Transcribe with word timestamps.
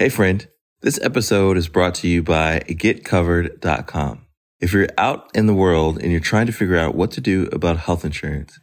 Hey, 0.00 0.08
friend. 0.08 0.48
This 0.80 0.98
episode 1.02 1.58
is 1.58 1.68
brought 1.68 1.94
to 1.96 2.08
you 2.08 2.22
by 2.22 2.60
getcovered.com. 2.60 4.24
If 4.58 4.72
you're 4.72 4.88
out 4.96 5.30
in 5.34 5.44
the 5.44 5.52
world 5.52 6.02
and 6.02 6.10
you're 6.10 6.22
trying 6.22 6.46
to 6.46 6.52
figure 6.52 6.78
out 6.78 6.94
what 6.94 7.10
to 7.10 7.20
do 7.20 7.50
about 7.52 7.76
health 7.76 8.02
insurance, 8.02 8.58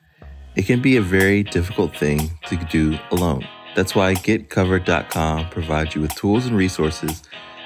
it 0.55 0.65
can 0.65 0.81
be 0.81 0.97
a 0.97 1.01
very 1.03 1.43
difficult 1.43 1.95
thing 1.95 2.31
to 2.47 2.55
do 2.71 2.97
alone. 3.11 3.47
That's 3.75 3.93
why 3.93 4.15
getcovered.com 4.15 5.51
provides 5.51 5.93
you 5.93 6.01
with 6.01 6.15
tools 6.15 6.47
and 6.47 6.57
resources, 6.57 7.21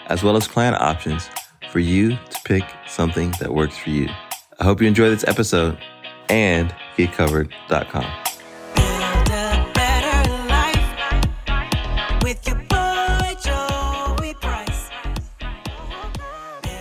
as 0.07 0.21
well 0.21 0.35
as 0.35 0.49
client 0.49 0.75
options 0.75 1.29
for 1.71 1.79
you 1.79 2.17
to 2.29 2.41
pick 2.43 2.65
something 2.89 3.33
that 3.39 3.53
works 3.53 3.77
for 3.77 3.91
you. 3.91 4.09
I 4.59 4.65
hope 4.65 4.81
you 4.81 4.87
enjoy 4.89 5.09
this 5.09 5.25
episode 5.25 5.77
and 6.27 6.75
getcovered.com. 6.97 8.40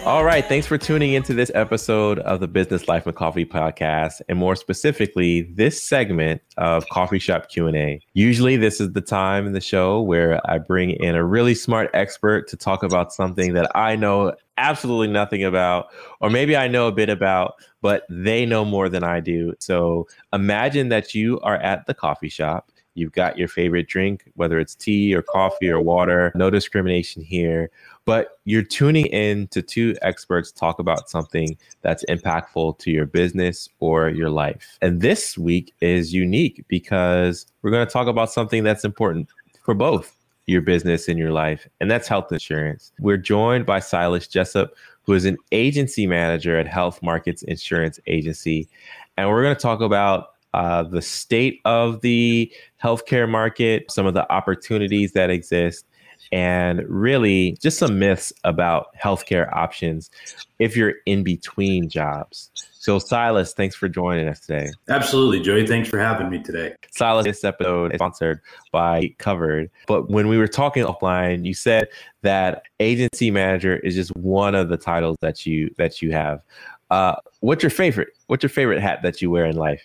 All 0.07 0.25
right. 0.25 0.45
Thanks 0.45 0.67
for 0.67 0.79
tuning 0.79 1.13
into 1.13 1.35
this 1.35 1.51
episode 1.55 2.21
of 2.21 2.41
the 2.41 2.49
Business 2.49 2.89
Life 2.89 3.07
and 3.07 3.15
Coffee 3.15 3.45
podcast, 3.45 4.23
and 4.31 4.39
more 4.39 4.57
specifically, 4.57 5.43
this 5.43 5.81
segment 5.81 6.41
of 6.57 6.89
Coffee 6.89 7.19
Shop 7.19 7.51
Q&A. 7.51 8.01
Usually, 8.15 8.57
this 8.57 8.81
is 8.81 8.93
the 8.95 9.03
time 9.03 9.47
in 9.47 9.53
the 9.53 9.61
show 9.61 10.01
where 10.01 10.41
I 10.51 10.57
bring 10.57 10.93
in 10.93 11.17
a 11.17 11.25
really 11.25 11.55
smart 11.55 11.91
expert 11.93 12.49
to 12.49 12.57
talk 12.57 12.83
about 12.83 13.13
something 13.13 13.53
that 13.53 13.71
I 13.77 13.95
know 13.95 14.33
absolutely 14.57 15.09
nothing 15.09 15.45
about, 15.45 15.89
or 16.23 16.31
maybe 16.31 16.57
I 16.57 16.67
know 16.67 16.89
a 16.89 16.93
bit 16.93 17.11
about, 17.11 17.57
but 17.83 18.05
they 18.09 18.47
know 18.47 18.65
more 18.65 18.89
than 18.89 19.05
I 19.05 19.21
do. 19.21 19.53
So 19.59 20.09
imagine 20.33 20.89
that 20.89 21.15
you 21.15 21.39
are 21.41 21.57
at 21.57 21.87
the 21.87 21.93
coffee 21.95 22.31
shop. 22.31 22.73
You've 22.95 23.12
got 23.12 23.39
your 23.39 23.49
favorite 23.49 23.89
drink, 23.89 24.30
whether 24.35 24.59
it's 24.59 24.75
tea 24.75 25.15
or 25.15 25.23
coffee 25.23 25.71
or 25.71 25.81
water, 25.81 26.33
no 26.35 26.51
discrimination 26.51 27.23
here 27.23 27.71
but 28.11 28.41
you're 28.45 28.62
tuning 28.62 29.07
in 29.07 29.47
to 29.48 29.62
two 29.62 29.95
experts 30.03 30.51
talk 30.51 30.79
about 30.79 31.09
something 31.09 31.56
that's 31.83 32.05
impactful 32.06 32.79
to 32.79 32.91
your 32.91 33.06
business 33.06 33.69
or 33.79 34.09
your 34.09 34.31
life. 34.31 34.79
And 34.83 35.01
this 35.01 35.39
week 35.39 35.73
is 35.81 36.12
unique 36.12 36.64
because 36.69 37.47
we're 37.62 37.70
going 37.70 37.87
to 37.87 37.92
talk 37.92 38.09
about 38.09 38.33
something 38.33 38.64
that's 38.64 38.84
important 38.84 39.29
for 39.62 39.75
both 39.75 40.17
your 40.47 40.61
business 40.61 41.07
and 41.07 41.19
your 41.19 41.31
life, 41.31 41.69
and 41.81 41.89
that's 41.89 42.09
health 42.09 42.33
insurance. 42.33 42.91
We're 42.98 43.17
joined 43.17 43.67
by 43.67 43.79
Silas 43.79 44.27
Jessup, 44.27 44.73
who 45.05 45.12
is 45.12 45.25
an 45.25 45.36
agency 45.53 46.09
manager 46.09 46.59
at 46.59 46.67
HealthMarkets 46.67 47.45
Insurance 47.45 48.01
Agency. 48.09 48.69
And 49.17 49.29
we're 49.29 49.45
going 49.45 49.55
to 49.55 49.62
talk 49.62 49.81
about 49.81 50.30
uh, 50.55 50.83
the 50.83 51.03
state 51.03 51.61
of 51.65 52.01
the 52.01 52.53
healthcare 52.83 53.29
market, 53.29 53.91
some 53.91 54.06
of 54.06 54.15
the 54.15 54.31
opportunities 54.33 55.12
that 55.12 55.31
exist, 55.31 55.84
and 56.33 56.83
really 56.89 57.57
just 57.61 57.79
some 57.79 57.98
myths 57.98 58.33
about 58.45 58.89
healthcare 59.03 59.53
options 59.55 60.11
if 60.59 60.77
you're 60.77 60.95
in 61.07 61.23
between 61.23 61.89
jobs. 61.89 62.51
So, 62.55 62.98
Silas, 62.98 63.53
thanks 63.53 63.75
for 63.75 63.89
joining 63.89 64.27
us 64.27 64.41
today. 64.41 64.70
Absolutely, 64.89 65.41
Joey. 65.41 65.67
Thanks 65.67 65.89
for 65.89 65.98
having 65.98 66.31
me 66.31 66.42
today. 66.42 66.75
Silas, 66.92 67.27
this 67.27 67.45
episode 67.45 67.92
is 67.92 67.98
sponsored 67.98 68.41
by 68.73 69.14
Covered. 69.19 69.70
But 69.87 70.09
when 70.11 70.29
we 70.29 70.39
were 70.39 70.48
talking 70.48 70.85
offline, 70.85 71.45
you 71.45 71.53
said 71.53 71.89
that 72.23 72.62
agency 72.79 73.31
manager 73.31 73.77
is 73.77 73.97
just 73.97 74.17
one 74.17 74.55
of 74.55 74.70
the 74.70 74.79
titles 74.79 75.19
that 75.20 75.45
you 75.45 75.75
that 75.77 76.01
you 76.01 76.12
have. 76.12 76.42
Uh, 76.91 77.17
what's 77.41 77.62
your 77.62 77.70
favorite? 77.70 78.09
What's 78.29 78.42
your 78.42 78.51
favorite 78.51 78.81
hat 78.81 79.01
that 79.03 79.20
you 79.20 79.31
wear 79.31 79.45
in 79.45 79.57
life? 79.57 79.83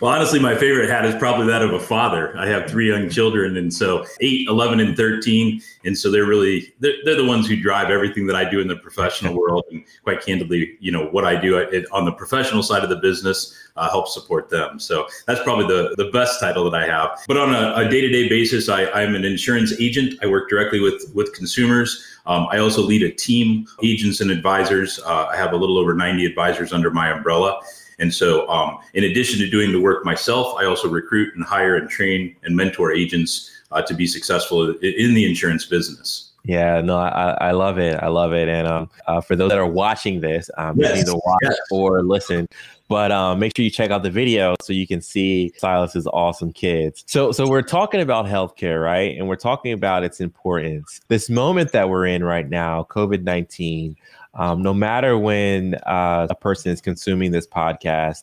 Well, 0.00 0.10
honestly, 0.10 0.38
my 0.38 0.54
favorite 0.54 0.88
hat 0.88 1.04
is 1.04 1.14
probably 1.16 1.46
that 1.48 1.62
of 1.62 1.72
a 1.72 1.80
father. 1.80 2.36
I 2.36 2.46
have 2.46 2.68
three 2.68 2.88
young 2.88 3.08
children, 3.08 3.56
and 3.56 3.72
so 3.72 4.06
8, 4.20 4.48
11, 4.48 4.80
and 4.80 4.96
13. 4.96 5.60
And 5.84 5.96
so 5.96 6.10
they're 6.10 6.26
really, 6.26 6.72
they're, 6.80 6.94
they're 7.04 7.16
the 7.16 7.24
ones 7.24 7.46
who 7.46 7.60
drive 7.60 7.90
everything 7.90 8.26
that 8.26 8.36
I 8.36 8.48
do 8.48 8.60
in 8.60 8.68
the 8.68 8.76
professional 8.76 9.36
world. 9.36 9.64
And 9.70 9.84
quite 10.02 10.24
candidly, 10.24 10.76
you 10.80 10.92
know, 10.92 11.06
what 11.06 11.24
I 11.24 11.40
do 11.40 11.58
on 11.92 12.04
the 12.04 12.12
professional 12.12 12.62
side 12.62 12.82
of 12.82 12.90
the 12.90 12.96
business 12.96 13.56
uh, 13.76 13.90
helps 13.90 14.14
support 14.14 14.48
them. 14.50 14.78
So 14.78 15.06
that's 15.26 15.42
probably 15.42 15.66
the, 15.66 15.94
the 15.96 16.10
best 16.10 16.40
title 16.40 16.68
that 16.70 16.74
I 16.74 16.86
have. 16.86 17.18
But 17.26 17.36
on 17.36 17.54
a, 17.54 17.88
day-to-day 17.88 18.28
basis, 18.28 18.68
I, 18.68 18.86
I'm 18.90 19.14
an 19.14 19.24
insurance 19.24 19.72
agent. 19.78 20.14
I 20.22 20.26
work 20.26 20.48
directly 20.48 20.80
with, 20.80 21.10
with 21.14 21.32
consumers. 21.34 22.04
Um, 22.26 22.48
I 22.50 22.58
also 22.58 22.82
lead 22.82 23.02
a 23.02 23.10
team, 23.10 23.66
agents 23.82 24.20
and 24.20 24.30
advisors. 24.30 24.98
Uh, 25.04 25.26
I 25.26 25.36
have 25.36 25.52
a 25.52 25.56
little 25.56 25.78
over 25.78 25.94
90 25.94 26.24
advisors 26.26 26.72
under 26.72 26.90
my 26.90 27.10
umbrella. 27.10 27.60
And 27.98 28.12
so, 28.12 28.48
um, 28.48 28.78
in 28.94 29.04
addition 29.04 29.38
to 29.38 29.48
doing 29.48 29.72
the 29.72 29.80
work 29.80 30.04
myself, 30.04 30.54
I 30.58 30.64
also 30.66 30.88
recruit 30.88 31.34
and 31.34 31.44
hire 31.44 31.76
and 31.76 31.88
train 31.88 32.36
and 32.42 32.54
mentor 32.54 32.92
agents 32.92 33.50
uh, 33.72 33.82
to 33.82 33.94
be 33.94 34.06
successful 34.06 34.70
in 34.70 35.14
the 35.14 35.24
insurance 35.24 35.64
business. 35.64 36.25
Yeah, 36.46 36.80
no, 36.80 36.96
I, 36.96 37.36
I 37.40 37.50
love 37.50 37.78
it. 37.78 37.96
I 38.00 38.06
love 38.06 38.32
it. 38.32 38.48
And 38.48 38.68
um, 38.68 38.90
uh, 39.08 39.20
for 39.20 39.34
those 39.34 39.48
that 39.50 39.58
are 39.58 39.66
watching 39.66 40.20
this, 40.20 40.48
um, 40.56 40.78
yes. 40.78 40.90
you 40.90 40.96
need 40.98 41.06
to 41.06 41.20
watch 41.26 41.40
yes. 41.42 41.56
or 41.72 42.04
listen. 42.04 42.48
But 42.88 43.10
um, 43.10 43.40
make 43.40 43.56
sure 43.56 43.64
you 43.64 43.70
check 43.70 43.90
out 43.90 44.04
the 44.04 44.10
video 44.10 44.54
so 44.62 44.72
you 44.72 44.86
can 44.86 45.00
see 45.00 45.52
Silas's 45.58 46.06
awesome 46.06 46.52
kids. 46.52 47.02
So, 47.08 47.32
so 47.32 47.48
we're 47.48 47.62
talking 47.62 48.00
about 48.00 48.26
healthcare, 48.26 48.80
right? 48.80 49.18
And 49.18 49.26
we're 49.26 49.34
talking 49.34 49.72
about 49.72 50.04
its 50.04 50.20
importance. 50.20 51.00
This 51.08 51.28
moment 51.28 51.72
that 51.72 51.88
we're 51.88 52.06
in 52.06 52.22
right 52.22 52.48
now, 52.48 52.86
COVID 52.90 53.24
nineteen, 53.24 53.96
um, 54.34 54.62
no 54.62 54.72
matter 54.72 55.18
when 55.18 55.74
uh, 55.84 56.28
a 56.30 56.34
person 56.36 56.70
is 56.70 56.80
consuming 56.80 57.32
this 57.32 57.48
podcast, 57.48 58.22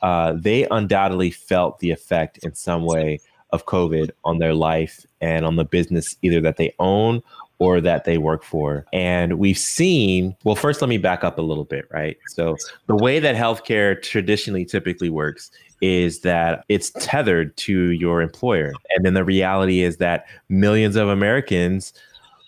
uh, 0.00 0.34
they 0.36 0.68
undoubtedly 0.70 1.32
felt 1.32 1.80
the 1.80 1.90
effect 1.90 2.38
in 2.44 2.54
some 2.54 2.84
way 2.84 3.18
of 3.50 3.66
COVID 3.66 4.10
on 4.24 4.38
their 4.38 4.54
life 4.54 5.06
and 5.20 5.44
on 5.44 5.56
the 5.56 5.64
business 5.64 6.16
either 6.22 6.40
that 6.40 6.56
they 6.56 6.72
own 6.78 7.22
or 7.58 7.80
that 7.80 8.04
they 8.04 8.18
work 8.18 8.42
for. 8.42 8.84
And 8.92 9.38
we've 9.38 9.58
seen, 9.58 10.36
well, 10.44 10.56
first, 10.56 10.80
let 10.80 10.88
me 10.88 10.98
back 10.98 11.24
up 11.24 11.38
a 11.38 11.42
little 11.42 11.64
bit, 11.64 11.86
right? 11.90 12.16
So, 12.28 12.56
the 12.86 12.96
way 12.96 13.20
that 13.20 13.36
healthcare 13.36 14.00
traditionally 14.00 14.64
typically 14.64 15.10
works 15.10 15.50
is 15.80 16.20
that 16.20 16.64
it's 16.68 16.90
tethered 16.98 17.56
to 17.58 17.90
your 17.90 18.22
employer. 18.22 18.72
And 18.90 19.04
then 19.04 19.14
the 19.14 19.24
reality 19.24 19.82
is 19.82 19.98
that 19.98 20.26
millions 20.48 20.96
of 20.96 21.08
Americans 21.08 21.92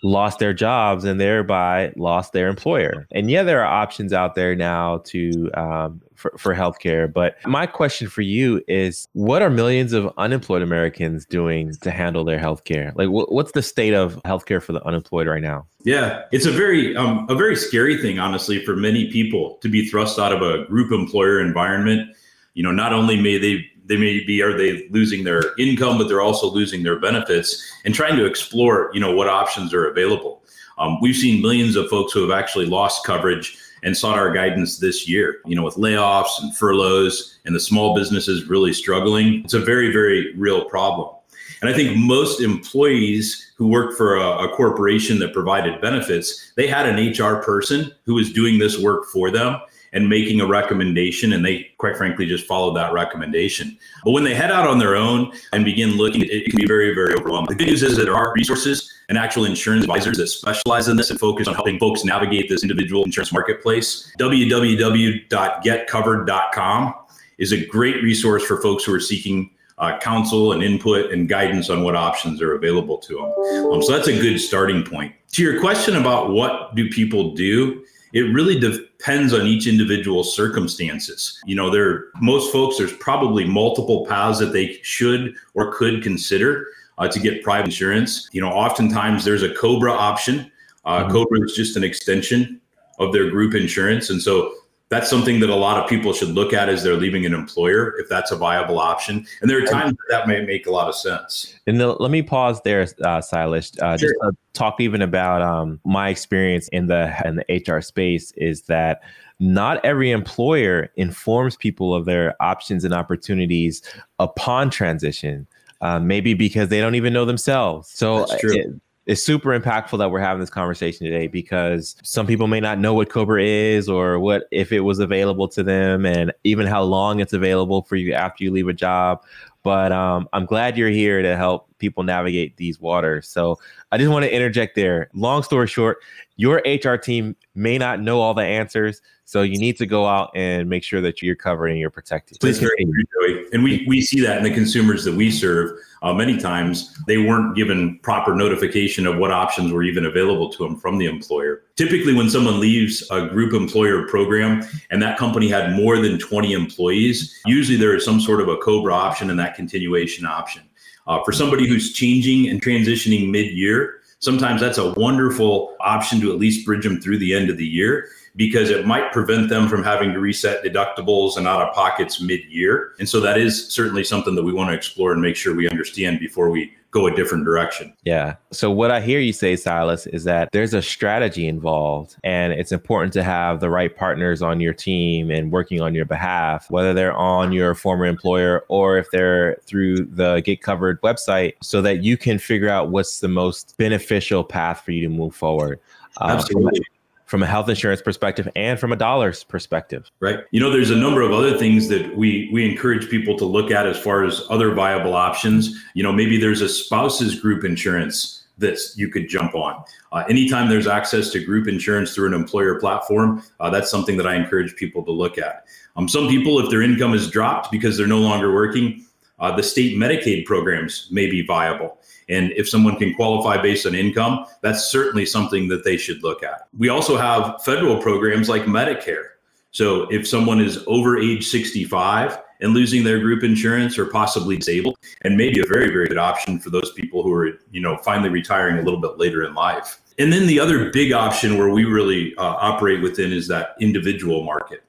lost 0.02 0.38
their 0.38 0.52
jobs 0.52 1.04
and 1.04 1.20
thereby 1.20 1.92
lost 1.96 2.32
their 2.32 2.48
employer. 2.48 3.06
And 3.12 3.30
yeah, 3.30 3.42
there 3.42 3.64
are 3.64 3.82
options 3.82 4.12
out 4.12 4.34
there 4.34 4.54
now 4.54 4.98
to 5.06 5.50
um, 5.54 6.02
for, 6.14 6.32
for 6.38 6.54
healthcare. 6.54 7.12
But 7.12 7.36
my 7.46 7.66
question 7.66 8.08
for 8.08 8.22
you 8.22 8.62
is, 8.68 9.08
what 9.12 9.42
are 9.42 9.50
millions 9.50 9.92
of 9.92 10.12
unemployed 10.16 10.62
Americans 10.62 11.26
doing 11.26 11.72
to 11.82 11.90
handle 11.90 12.24
their 12.24 12.38
healthcare? 12.38 12.94
Like, 12.94 13.08
wh- 13.08 13.30
what's 13.32 13.52
the 13.52 13.62
state 13.62 13.94
of 13.94 14.16
healthcare 14.24 14.62
for 14.62 14.72
the 14.72 14.84
unemployed 14.86 15.26
right 15.26 15.42
now? 15.42 15.66
Yeah, 15.84 16.22
it's 16.32 16.46
a 16.46 16.52
very 16.52 16.96
um, 16.96 17.26
a 17.28 17.34
very 17.34 17.56
scary 17.56 17.96
thing, 17.96 18.18
honestly, 18.18 18.64
for 18.64 18.76
many 18.76 19.10
people 19.10 19.58
to 19.62 19.68
be 19.68 19.88
thrust 19.88 20.18
out 20.18 20.32
of 20.32 20.42
a 20.42 20.64
group 20.66 20.92
employer 20.92 21.40
environment. 21.40 22.14
You 22.54 22.62
know, 22.62 22.72
not 22.72 22.92
only 22.92 23.20
may 23.20 23.38
they 23.38 23.66
they 23.86 23.96
may 23.96 24.24
be 24.24 24.42
are 24.42 24.56
they 24.56 24.88
losing 24.88 25.24
their 25.24 25.56
income, 25.58 25.98
but 25.98 26.08
they're 26.08 26.20
also 26.20 26.50
losing 26.50 26.82
their 26.82 26.98
benefits 26.98 27.62
and 27.84 27.94
trying 27.94 28.16
to 28.16 28.26
explore, 28.26 28.90
you 28.92 29.00
know, 29.00 29.14
what 29.14 29.28
options 29.28 29.72
are 29.72 29.86
available. 29.86 30.42
Um, 30.78 30.98
we've 31.00 31.16
seen 31.16 31.40
millions 31.40 31.76
of 31.76 31.88
folks 31.88 32.12
who 32.12 32.20
have 32.22 32.36
actually 32.36 32.66
lost 32.66 33.04
coverage 33.04 33.56
and 33.82 33.96
sought 33.96 34.18
our 34.18 34.32
guidance 34.32 34.78
this 34.78 35.08
year. 35.08 35.40
You 35.46 35.56
know, 35.56 35.62
with 35.62 35.76
layoffs 35.76 36.40
and 36.40 36.54
furloughs 36.56 37.38
and 37.44 37.54
the 37.54 37.60
small 37.60 37.94
businesses 37.94 38.48
really 38.48 38.72
struggling, 38.72 39.42
it's 39.44 39.54
a 39.54 39.60
very, 39.60 39.92
very 39.92 40.34
real 40.34 40.64
problem. 40.64 41.14
And 41.62 41.70
I 41.70 41.72
think 41.72 41.96
most 41.96 42.40
employees 42.40 43.52
who 43.56 43.68
work 43.68 43.96
for 43.96 44.16
a, 44.16 44.44
a, 44.44 44.54
corporation 44.54 45.18
that 45.20 45.32
provided 45.32 45.80
benefits, 45.80 46.52
they 46.54 46.66
had 46.66 46.86
an 46.86 47.12
HR 47.12 47.42
person 47.42 47.90
who 48.04 48.14
was 48.14 48.30
doing 48.30 48.58
this 48.58 48.78
work 48.78 49.06
for 49.06 49.30
them 49.30 49.58
and 49.96 50.08
making 50.08 50.40
a 50.40 50.46
recommendation 50.46 51.32
and 51.32 51.44
they 51.44 51.68
quite 51.78 51.96
frankly 51.96 52.24
just 52.26 52.46
follow 52.46 52.72
that 52.74 52.92
recommendation 52.92 53.76
but 54.04 54.12
when 54.12 54.22
they 54.22 54.34
head 54.34 54.52
out 54.52 54.68
on 54.68 54.78
their 54.78 54.94
own 54.94 55.32
and 55.52 55.64
begin 55.64 55.96
looking 55.96 56.22
it, 56.22 56.44
can 56.44 56.56
be 56.56 56.66
very 56.66 56.94
very 56.94 57.14
overwhelming 57.14 57.48
the 57.48 57.54
good 57.54 57.68
news 57.68 57.82
is 57.82 57.96
that 57.96 58.04
there 58.04 58.14
are 58.14 58.34
resources 58.34 58.92
and 59.08 59.16
actual 59.16 59.44
insurance 59.44 59.84
advisors 59.84 60.18
that 60.18 60.26
specialize 60.26 60.88
in 60.88 60.96
this 60.96 61.10
and 61.10 61.18
focus 61.18 61.48
on 61.48 61.54
helping 61.54 61.78
folks 61.78 62.04
navigate 62.04 62.46
this 62.48 62.62
individual 62.62 63.04
insurance 63.04 63.32
marketplace 63.32 64.12
www.getcovered.com 64.18 66.94
is 67.38 67.52
a 67.52 67.66
great 67.66 68.02
resource 68.02 68.44
for 68.44 68.60
folks 68.60 68.84
who 68.84 68.94
are 68.94 69.00
seeking 69.00 69.50
uh, 69.78 69.98
counsel 69.98 70.52
and 70.52 70.62
input 70.62 71.12
and 71.12 71.28
guidance 71.28 71.68
on 71.68 71.82
what 71.82 71.94
options 71.94 72.40
are 72.40 72.54
available 72.54 72.96
to 72.98 73.16
them. 73.16 73.72
Um, 73.72 73.82
so 73.82 73.92
that's 73.92 74.08
a 74.08 74.18
good 74.18 74.38
starting 74.38 74.82
point. 74.82 75.14
To 75.32 75.42
your 75.42 75.60
question 75.60 75.96
about 75.96 76.30
what 76.30 76.74
do 76.74 76.88
people 76.88 77.34
do, 77.34 77.84
it 78.16 78.32
really 78.32 78.58
depends 78.58 79.34
on 79.34 79.42
each 79.42 79.66
individual 79.66 80.24
circumstances. 80.24 81.38
You 81.44 81.54
know, 81.54 81.68
there 81.68 82.06
most 82.22 82.50
folks 82.50 82.78
there's 82.78 82.94
probably 82.94 83.44
multiple 83.44 84.06
paths 84.06 84.38
that 84.38 84.54
they 84.54 84.78
should 84.82 85.34
or 85.52 85.74
could 85.74 86.02
consider 86.02 86.66
uh, 86.96 87.08
to 87.08 87.20
get 87.20 87.42
private 87.42 87.66
insurance. 87.66 88.30
You 88.32 88.40
know, 88.40 88.48
oftentimes 88.48 89.22
there's 89.22 89.42
a 89.42 89.52
Cobra 89.52 89.92
option. 89.92 90.50
Uh, 90.86 91.02
mm-hmm. 91.02 91.12
Cobra 91.12 91.42
is 91.42 91.52
just 91.52 91.76
an 91.76 91.84
extension 91.84 92.58
of 92.98 93.12
their 93.12 93.28
group 93.28 93.54
insurance, 93.54 94.08
and 94.08 94.22
so 94.22 94.50
that's 94.88 95.10
something 95.10 95.40
that 95.40 95.50
a 95.50 95.54
lot 95.54 95.82
of 95.82 95.88
people 95.88 96.12
should 96.12 96.28
look 96.28 96.52
at 96.52 96.68
as 96.68 96.82
they're 96.84 96.94
leaving 96.96 97.26
an 97.26 97.34
employer 97.34 97.98
if 97.98 98.08
that's 98.08 98.30
a 98.30 98.36
viable 98.36 98.78
option 98.78 99.26
and 99.40 99.50
there 99.50 99.58
are 99.60 99.66
times 99.66 99.90
that, 99.92 100.04
that 100.10 100.28
may 100.28 100.44
make 100.44 100.66
a 100.66 100.70
lot 100.70 100.88
of 100.88 100.94
sense 100.94 101.54
and 101.66 101.80
the, 101.80 101.88
let 101.94 102.10
me 102.10 102.22
pause 102.22 102.60
there 102.62 102.86
uh, 103.04 103.20
silas 103.20 103.72
uh, 103.82 103.96
Sure. 103.96 104.08
just 104.10 104.14
to 104.22 104.32
talk 104.52 104.80
even 104.80 105.02
about 105.02 105.42
um, 105.42 105.80
my 105.84 106.08
experience 106.08 106.68
in 106.68 106.86
the 106.86 107.12
in 107.24 107.36
the 107.36 107.62
hr 107.72 107.80
space 107.80 108.30
is 108.36 108.62
that 108.62 109.00
not 109.40 109.84
every 109.84 110.10
employer 110.12 110.88
informs 110.96 111.56
people 111.56 111.94
of 111.94 112.04
their 112.06 112.40
options 112.42 112.84
and 112.84 112.94
opportunities 112.94 113.82
upon 114.18 114.70
transition 114.70 115.46
uh, 115.82 115.98
maybe 116.00 116.32
because 116.32 116.68
they 116.70 116.80
don't 116.80 116.94
even 116.94 117.12
know 117.12 117.24
themselves 117.24 117.88
so 117.90 118.20
That's 118.20 118.40
true. 118.40 118.54
it- 118.54 118.80
it's 119.06 119.22
super 119.22 119.58
impactful 119.58 119.98
that 119.98 120.10
we're 120.10 120.20
having 120.20 120.40
this 120.40 120.50
conversation 120.50 121.06
today 121.06 121.28
because 121.28 121.94
some 122.02 122.26
people 122.26 122.48
may 122.48 122.58
not 122.58 122.78
know 122.78 122.92
what 122.92 123.08
Cobra 123.08 123.42
is 123.42 123.88
or 123.88 124.18
what 124.18 124.48
if 124.50 124.72
it 124.72 124.80
was 124.80 124.98
available 124.98 125.46
to 125.48 125.62
them 125.62 126.04
and 126.04 126.32
even 126.42 126.66
how 126.66 126.82
long 126.82 127.20
it's 127.20 127.32
available 127.32 127.82
for 127.82 127.94
you 127.94 128.12
after 128.12 128.42
you 128.42 128.50
leave 128.50 128.66
a 128.66 128.72
job. 128.72 129.24
But 129.62 129.92
um, 129.92 130.28
I'm 130.32 130.44
glad 130.44 130.76
you're 130.76 130.90
here 130.90 131.22
to 131.22 131.36
help 131.36 131.68
people 131.78 132.02
navigate 132.02 132.56
these 132.56 132.80
waters. 132.80 133.28
So 133.28 133.58
I 133.92 133.98
just 133.98 134.10
want 134.10 134.24
to 134.24 134.34
interject 134.34 134.74
there. 134.74 135.10
Long 135.14 135.42
story 135.42 135.66
short, 135.66 135.98
your 136.36 136.62
HR 136.66 136.96
team 136.96 137.36
may 137.54 137.78
not 137.78 138.00
know 138.00 138.20
all 138.20 138.34
the 138.34 138.44
answers. 138.44 139.00
So 139.24 139.42
you 139.42 139.58
need 139.58 139.76
to 139.78 139.86
go 139.86 140.06
out 140.06 140.30
and 140.36 140.68
make 140.68 140.84
sure 140.84 141.00
that 141.00 141.20
you're 141.20 141.34
covered 141.34 141.68
and 141.68 141.80
you're 141.80 141.90
protected. 141.90 142.38
Please 142.38 142.60
continue. 142.60 143.48
And 143.52 143.64
we, 143.64 143.84
we 143.88 144.00
see 144.00 144.20
that 144.20 144.38
in 144.38 144.44
the 144.44 144.52
consumers 144.52 145.04
that 145.04 145.14
we 145.14 145.32
serve. 145.32 145.78
Uh, 146.02 146.12
many 146.12 146.36
times 146.36 146.96
they 147.06 147.18
weren't 147.18 147.56
given 147.56 147.98
proper 148.02 148.34
notification 148.34 149.06
of 149.06 149.16
what 149.16 149.32
options 149.32 149.72
were 149.72 149.82
even 149.82 150.06
available 150.06 150.52
to 150.52 150.58
them 150.62 150.76
from 150.76 150.98
the 150.98 151.06
employer. 151.06 151.62
Typically, 151.74 152.14
when 152.14 152.30
someone 152.30 152.60
leaves 152.60 153.08
a 153.10 153.26
group 153.26 153.52
employer 153.52 154.06
program 154.06 154.62
and 154.90 155.02
that 155.02 155.18
company 155.18 155.48
had 155.48 155.72
more 155.72 155.98
than 155.98 156.18
20 156.18 156.52
employees, 156.52 157.40
usually 157.46 157.76
there 157.76 157.96
is 157.96 158.04
some 158.04 158.20
sort 158.20 158.40
of 158.40 158.48
a 158.48 158.56
COBRA 158.58 158.94
option 158.94 159.30
and 159.30 159.38
that 159.40 159.56
continuation 159.56 160.24
option. 160.24 160.62
Uh, 161.06 161.22
for 161.24 161.32
somebody 161.32 161.68
who's 161.68 161.92
changing 161.92 162.48
and 162.48 162.60
transitioning 162.60 163.30
mid 163.30 163.52
year, 163.52 164.00
sometimes 164.18 164.60
that's 164.60 164.78
a 164.78 164.92
wonderful 164.94 165.76
option 165.80 166.20
to 166.20 166.32
at 166.32 166.38
least 166.38 166.66
bridge 166.66 166.84
them 166.84 167.00
through 167.00 167.18
the 167.18 167.34
end 167.34 167.50
of 167.50 167.56
the 167.56 167.66
year 167.66 168.08
because 168.36 168.70
it 168.70 168.86
might 168.86 169.12
prevent 169.12 169.48
them 169.48 169.68
from 169.68 169.82
having 169.82 170.12
to 170.12 170.20
reset 170.20 170.62
deductibles 170.62 171.36
and 171.36 171.48
out 171.48 171.62
of 171.62 171.74
pockets 171.74 172.20
mid 172.20 172.44
year. 172.44 172.92
And 172.98 173.08
so 173.08 173.20
that 173.20 173.38
is 173.38 173.68
certainly 173.68 174.04
something 174.04 174.34
that 174.34 174.44
we 174.44 174.52
want 174.52 174.70
to 174.70 174.74
explore 174.74 175.12
and 175.12 175.22
make 175.22 175.36
sure 175.36 175.54
we 175.54 175.68
understand 175.68 176.20
before 176.20 176.50
we 176.50 176.72
go 176.90 177.06
a 177.06 177.14
different 177.14 177.44
direction. 177.44 177.92
Yeah. 178.04 178.36
So 178.52 178.70
what 178.70 178.90
I 178.90 179.00
hear 179.00 179.20
you 179.20 179.32
say, 179.32 179.56
Silas, 179.56 180.06
is 180.06 180.24
that 180.24 180.50
there's 180.52 180.72
a 180.72 180.80
strategy 180.80 181.46
involved 181.46 182.16
and 182.24 182.52
it's 182.52 182.72
important 182.72 183.12
to 183.14 183.22
have 183.22 183.60
the 183.60 183.68
right 183.68 183.94
partners 183.94 184.40
on 184.40 184.60
your 184.60 184.72
team 184.72 185.30
and 185.30 185.52
working 185.52 185.80
on 185.80 185.94
your 185.94 186.06
behalf, 186.06 186.70
whether 186.70 186.94
they're 186.94 187.16
on 187.16 187.52
your 187.52 187.74
former 187.74 188.06
employer 188.06 188.64
or 188.68 188.96
if 188.96 189.10
they're 189.10 189.56
through 189.66 190.06
the 190.06 190.40
Get 190.40 190.62
Covered 190.62 191.00
website, 191.02 191.54
so 191.62 191.82
that 191.82 192.02
you 192.02 192.16
can 192.16 192.38
figure 192.38 192.70
out 192.70 192.90
what's 192.90 193.20
the 193.20 193.28
most 193.28 193.76
beneficial 193.76 194.44
path 194.44 194.82
for 194.82 194.92
you 194.92 195.02
to 195.02 195.14
move 195.14 195.34
forward. 195.34 195.80
Uh, 196.18 196.28
from 196.28 196.38
Absolutely. 196.38 196.80
From 197.26 197.42
a 197.42 197.46
health 197.46 197.68
insurance 197.68 198.00
perspective 198.00 198.48
and 198.54 198.78
from 198.78 198.92
a 198.92 198.96
dollars 198.96 199.42
perspective. 199.42 200.10
Right. 200.20 200.40
You 200.52 200.60
know, 200.60 200.70
there's 200.70 200.90
a 200.90 200.96
number 200.96 201.22
of 201.22 201.32
other 201.32 201.58
things 201.58 201.88
that 201.88 202.16
we 202.16 202.48
we 202.52 202.70
encourage 202.70 203.10
people 203.10 203.36
to 203.38 203.44
look 203.44 203.70
at 203.72 203.84
as 203.84 203.98
far 203.98 204.24
as 204.24 204.42
other 204.48 204.72
viable 204.72 205.14
options. 205.14 205.76
You 205.94 206.04
know, 206.04 206.12
maybe 206.12 206.38
there's 206.38 206.60
a 206.60 206.68
spouses 206.68 207.38
group 207.40 207.64
insurance 207.64 208.44
that 208.58 208.78
you 208.96 209.08
could 209.08 209.28
jump 209.28 209.54
on. 209.54 209.84
Uh, 210.12 210.24
anytime 210.30 210.68
there's 210.68 210.86
access 210.86 211.30
to 211.30 211.44
group 211.44 211.68
insurance 211.68 212.14
through 212.14 212.28
an 212.28 212.34
employer 212.34 212.80
platform, 212.80 213.42
uh, 213.60 213.68
that's 213.68 213.90
something 213.90 214.16
that 214.16 214.26
I 214.26 214.34
encourage 214.34 214.74
people 214.76 215.04
to 215.04 215.12
look 215.12 215.36
at. 215.36 215.66
Um, 215.96 216.08
some 216.08 216.28
people, 216.28 216.58
if 216.60 216.70
their 216.70 216.82
income 216.82 217.12
is 217.12 217.30
dropped 217.30 217.70
because 217.70 217.98
they're 217.98 218.06
no 218.06 218.20
longer 218.20 218.54
working, 218.54 219.04
uh, 219.38 219.54
the 219.54 219.62
state 219.62 219.96
Medicaid 219.96 220.46
programs 220.46 221.08
may 221.10 221.28
be 221.28 221.42
viable. 221.42 221.98
And 222.28 222.52
if 222.52 222.68
someone 222.68 222.96
can 222.96 223.14
qualify 223.14 223.60
based 223.60 223.86
on 223.86 223.94
income, 223.94 224.46
that's 224.62 224.86
certainly 224.86 225.26
something 225.26 225.68
that 225.68 225.84
they 225.84 225.96
should 225.96 226.22
look 226.22 226.42
at. 226.42 226.68
We 226.76 226.88
also 226.88 227.16
have 227.16 227.62
federal 227.62 228.00
programs 228.00 228.48
like 228.48 228.62
Medicare. 228.62 229.28
So 229.70 230.02
if 230.10 230.26
someone 230.26 230.60
is 230.60 230.82
over 230.86 231.18
age 231.18 231.46
65 231.46 232.38
and 232.60 232.72
losing 232.72 233.04
their 233.04 233.20
group 233.20 233.44
insurance 233.44 233.98
or 233.98 234.06
possibly 234.06 234.56
disabled, 234.56 234.96
and 235.22 235.36
maybe 235.36 235.60
a 235.60 235.66
very, 235.66 235.88
very 235.88 236.08
good 236.08 236.18
option 236.18 236.58
for 236.58 236.70
those 236.70 236.92
people 236.92 237.22
who 237.22 237.32
are, 237.34 237.58
you 237.70 237.80
know, 237.80 237.98
finally 237.98 238.30
retiring 238.30 238.78
a 238.78 238.82
little 238.82 239.00
bit 239.00 239.18
later 239.18 239.44
in 239.44 239.54
life. 239.54 240.00
And 240.18 240.32
then 240.32 240.46
the 240.46 240.58
other 240.58 240.90
big 240.90 241.12
option 241.12 241.58
where 241.58 241.68
we 241.68 241.84
really 241.84 242.34
uh, 242.38 242.42
operate 242.42 243.02
within 243.02 243.32
is 243.32 243.48
that 243.48 243.74
individual 243.80 244.42
market. 244.42 244.82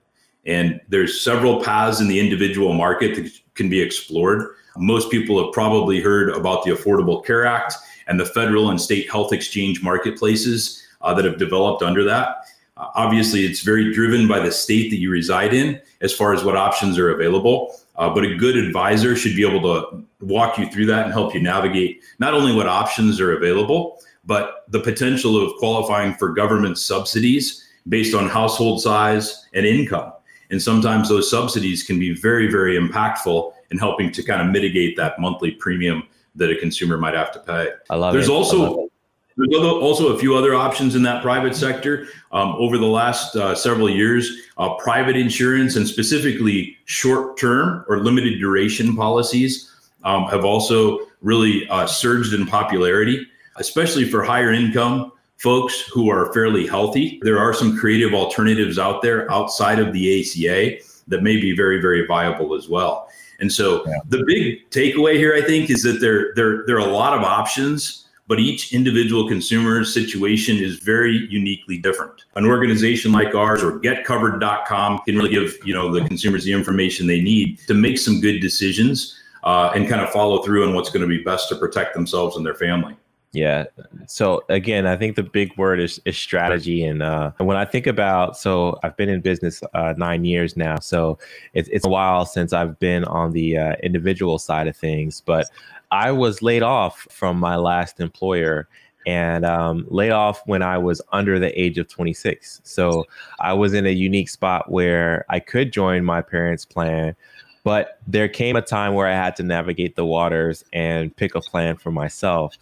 And 0.46 0.80
there's 0.88 1.22
several 1.22 1.62
paths 1.62 2.00
in 2.00 2.08
the 2.08 2.20
individual 2.20 2.74
market 2.74 3.16
that 3.16 3.30
can 3.56 3.68
be 3.70 3.82
explored. 3.82 4.56
Most 4.78 5.12
people 5.12 5.44
have 5.44 5.54
probably 5.54 6.02
heard 6.02 6.30
about 6.30 6.64
the 6.64 6.72
Affordable 6.72 7.26
Care 7.26 7.46
Act 7.46 7.76
and 8.08 8.20
the 8.20 8.26
federal 8.26 8.70
and 8.70 8.80
state 8.80 9.10
health 9.10 9.34
exchange 9.34 9.84
marketplaces 9.84 10.84
uh, 11.02 11.14
that 11.14 11.26
have 11.26 11.38
developed 11.38 11.84
under 11.84 12.04
that. 12.04 12.46
Uh, 12.78 12.88
obviously, 12.96 13.46
it's 13.46 13.62
very 13.62 13.94
driven 13.94 14.28
by 14.28 14.40
the 14.40 14.52
state 14.52 14.90
that 14.90 14.98
you 14.98 15.12
reside 15.12 15.54
in 15.54 15.82
as 16.02 16.14
far 16.14 16.34
as 16.34 16.44
what 16.44 16.56
options 16.56 16.98
are 16.98 17.12
available. 17.12 17.76
Uh, 17.96 18.10
but 18.14 18.24
a 18.24 18.36
good 18.36 18.56
advisor 18.56 19.16
should 19.16 19.36
be 19.36 19.48
able 19.48 19.62
to 19.62 20.06
walk 20.22 20.58
you 20.58 20.70
through 20.70 20.86
that 20.86 21.06
and 21.06 21.14
help 21.14 21.34
you 21.34 21.42
navigate 21.42 22.04
not 22.20 22.34
only 22.34 22.54
what 22.54 22.68
options 22.68 23.20
are 23.20 23.36
available, 23.36 24.00
but 24.26 24.66
the 24.70 24.80
potential 24.80 25.42
of 25.42 25.56
qualifying 25.58 26.14
for 26.14 26.30
government 26.34 26.78
subsidies 26.78 27.68
based 27.90 28.14
on 28.14 28.30
household 28.30 28.82
size 28.82 29.48
and 29.54 29.66
income. 29.66 30.14
And 30.52 30.62
sometimes 30.62 31.10
those 31.10 31.30
subsidies 31.30 31.84
can 31.84 32.00
be 32.00 32.14
very, 32.14 32.50
very 32.52 32.78
impactful 32.78 33.52
in 33.72 33.78
helping 33.78 34.12
to 34.12 34.24
kind 34.24 34.42
of 34.42 34.48
mitigate 34.48 34.98
that 34.98 35.20
monthly 35.20 35.52
premium 35.52 36.04
that 36.36 36.52
a 36.52 36.56
consumer 36.56 36.98
might 36.98 37.14
have 37.14 37.32
to 37.34 37.40
pay. 37.40 37.70
I 37.90 37.96
love 37.96 38.14
There's 38.14 38.30
it. 38.30 38.32
Also 38.32 38.84
it. 38.84 38.92
there's 39.38 39.56
also 39.56 40.16
a 40.16 40.20
few 40.20 40.36
other 40.36 40.56
options 40.56 40.96
in 40.96 41.04
that 41.04 41.22
private 41.22 41.56
sector. 41.56 42.08
Um, 42.32 42.56
over 42.58 42.78
the 42.78 42.86
last 42.86 43.36
uh, 43.36 43.56
several 43.56 43.90
years, 43.90 44.32
uh, 44.58 44.76
private 44.76 45.16
insurance 45.16 45.76
and 45.76 45.88
specifically 45.88 46.78
short-term 46.86 47.86
or 47.88 48.00
limited 48.00 48.40
duration 48.40 48.96
policies 48.96 49.72
um, 50.04 50.26
have 50.26 50.46
also 50.46 51.00
really 51.22 51.68
uh, 51.70 51.88
surged 51.88 52.34
in 52.34 52.46
popularity, 52.46 53.26
especially 53.58 54.06
for 54.10 54.24
higher 54.24 54.52
income 54.52 55.12
folks 55.38 55.82
who 55.82 56.10
are 56.10 56.34
fairly 56.34 56.66
healthy. 56.66 57.20
There 57.22 57.40
are 57.40 57.54
some 57.54 57.78
creative 57.78 58.14
alternatives 58.14 58.80
out 58.80 59.02
there 59.02 59.32
outside 59.32 59.80
of 59.80 59.94
the 59.94 60.22
ACA 60.22 60.84
that 61.08 61.24
may 61.24 61.40
be 61.40 61.56
very, 61.56 61.80
very 61.80 62.06
viable 62.06 62.56
as 62.56 62.68
well. 62.68 63.07
And 63.40 63.52
so 63.52 63.84
Yeah. 63.86 63.94
the 64.10 64.24
big 64.26 64.70
takeaway 64.72 65.16
here, 65.16 65.34
I 65.36 65.42
think, 65.42 65.70
is 65.70 65.84
that 65.84 66.00
there, 66.02 66.34
there, 66.36 66.64
there 66.66 66.76
are 66.78 66.88
a 66.88 66.92
lot 66.92 67.18
of 67.18 67.24
options 67.24 68.06
but 68.28 68.40
each 68.40 68.74
individual 68.74 69.28
consumer's 69.28 69.94
situation 69.94 70.58
is 70.58 70.80
very 70.80 71.28
uniquely 71.30 71.78
different. 71.78 72.26
An 72.36 72.46
organization 72.46 73.12
like 73.14 73.34
ours 73.34 73.64
or 73.64 73.80
getcovered.com 73.80 75.00
can 75.06 75.16
really 75.16 75.30
give, 75.30 75.58
you 75.64 75.74
know, 75.74 75.92
the 75.94 76.06
consumers 76.06 76.44
the 76.44 76.52
information 76.52 77.08
they 77.08 77.22
need 77.22 77.60
to 77.68 77.74
make 77.74 77.98
some 77.98 78.20
good 78.20 78.40
decisions 78.40 79.18
uh, 79.44 79.72
and 79.74 79.88
kind 79.88 80.02
of 80.02 80.10
follow 80.10 80.44
through 80.44 80.68
on 80.68 80.76
what's 80.76 80.90
going 80.90 81.02
to 81.02 81.08
be 81.08 81.24
best 81.24 81.48
to 81.50 81.56
protect 81.56 81.94
themselves 81.94 82.36
and 82.36 82.46
their 82.46 82.56
family. 82.56 82.96
Yeah. 83.34 83.66
So 84.08 84.44
again, 84.50 84.88
I 84.88 84.96
think 84.96 85.16
the 85.16 85.24
big 85.24 85.56
word 85.58 85.80
is, 85.80 86.00
is 86.06 86.18
strategy. 86.18 86.84
And 86.84 87.04
uh, 87.04 87.32
when 87.38 87.58
I 87.58 87.66
think 87.66 87.86
about, 87.86 88.38
so 88.38 88.80
I've 88.84 88.96
been 88.98 89.10
in 89.10 89.22
business 89.22 89.62
uh, 89.74 89.94
nine 89.98 90.24
years 90.24 90.56
now. 90.56 90.80
So 90.80 91.20
it's, 91.54 91.70
it's 91.70 91.86
a 91.86 91.90
while 91.90 92.26
since 92.26 92.54
I've 92.54 92.80
been 92.80 93.04
on 93.06 93.34
the 93.34 93.58
uh, 93.58 93.76
individual 93.84 94.40
side 94.40 94.68
of 94.68 94.76
things. 94.76 95.22
But 95.22 95.48
I 95.92 96.12
was 96.12 96.42
laid 96.42 96.64
off 96.64 97.06
from 97.12 97.38
my 97.38 97.58
last 97.58 98.00
employer 98.00 98.68
and 99.06 99.46
um, 99.46 99.86
laid 99.90 100.12
off 100.12 100.42
when 100.48 100.62
I 100.62 100.78
was 100.78 101.02
under 101.14 101.40
the 101.40 101.58
age 101.60 101.78
of 101.78 101.88
26. 101.88 102.62
So 102.64 103.06
I 103.40 103.54
was 103.54 103.74
in 103.74 103.86
a 103.86 103.92
unique 103.92 104.30
spot 104.30 104.70
where 104.70 105.26
I 105.30 105.40
could 105.40 105.72
join 105.72 106.04
my 106.04 106.22
parents' 106.22 106.66
plan. 106.66 107.16
But 107.64 108.00
there 108.06 108.28
came 108.28 108.56
a 108.56 108.62
time 108.62 108.94
where 108.94 109.08
I 109.08 109.14
had 109.14 109.36
to 109.38 109.44
navigate 109.44 109.96
the 109.96 110.06
waters 110.06 110.64
and 110.74 111.16
pick 111.16 111.36
a 111.36 111.42
plan 111.42 111.78
for 111.78 111.92
myself. 111.92 112.58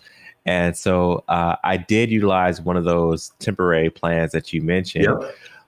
And 0.46 0.78
so 0.78 1.24
uh, 1.28 1.56
I 1.64 1.78
did 1.78 2.12
utilize 2.12 2.62
one 2.62 2.78
of 2.78 2.84
those 2.84 3.32
temporary 3.40 3.90
plans 3.90 4.32
that 4.34 4.54
you 4.54 4.62
mentioned. 4.62 5.06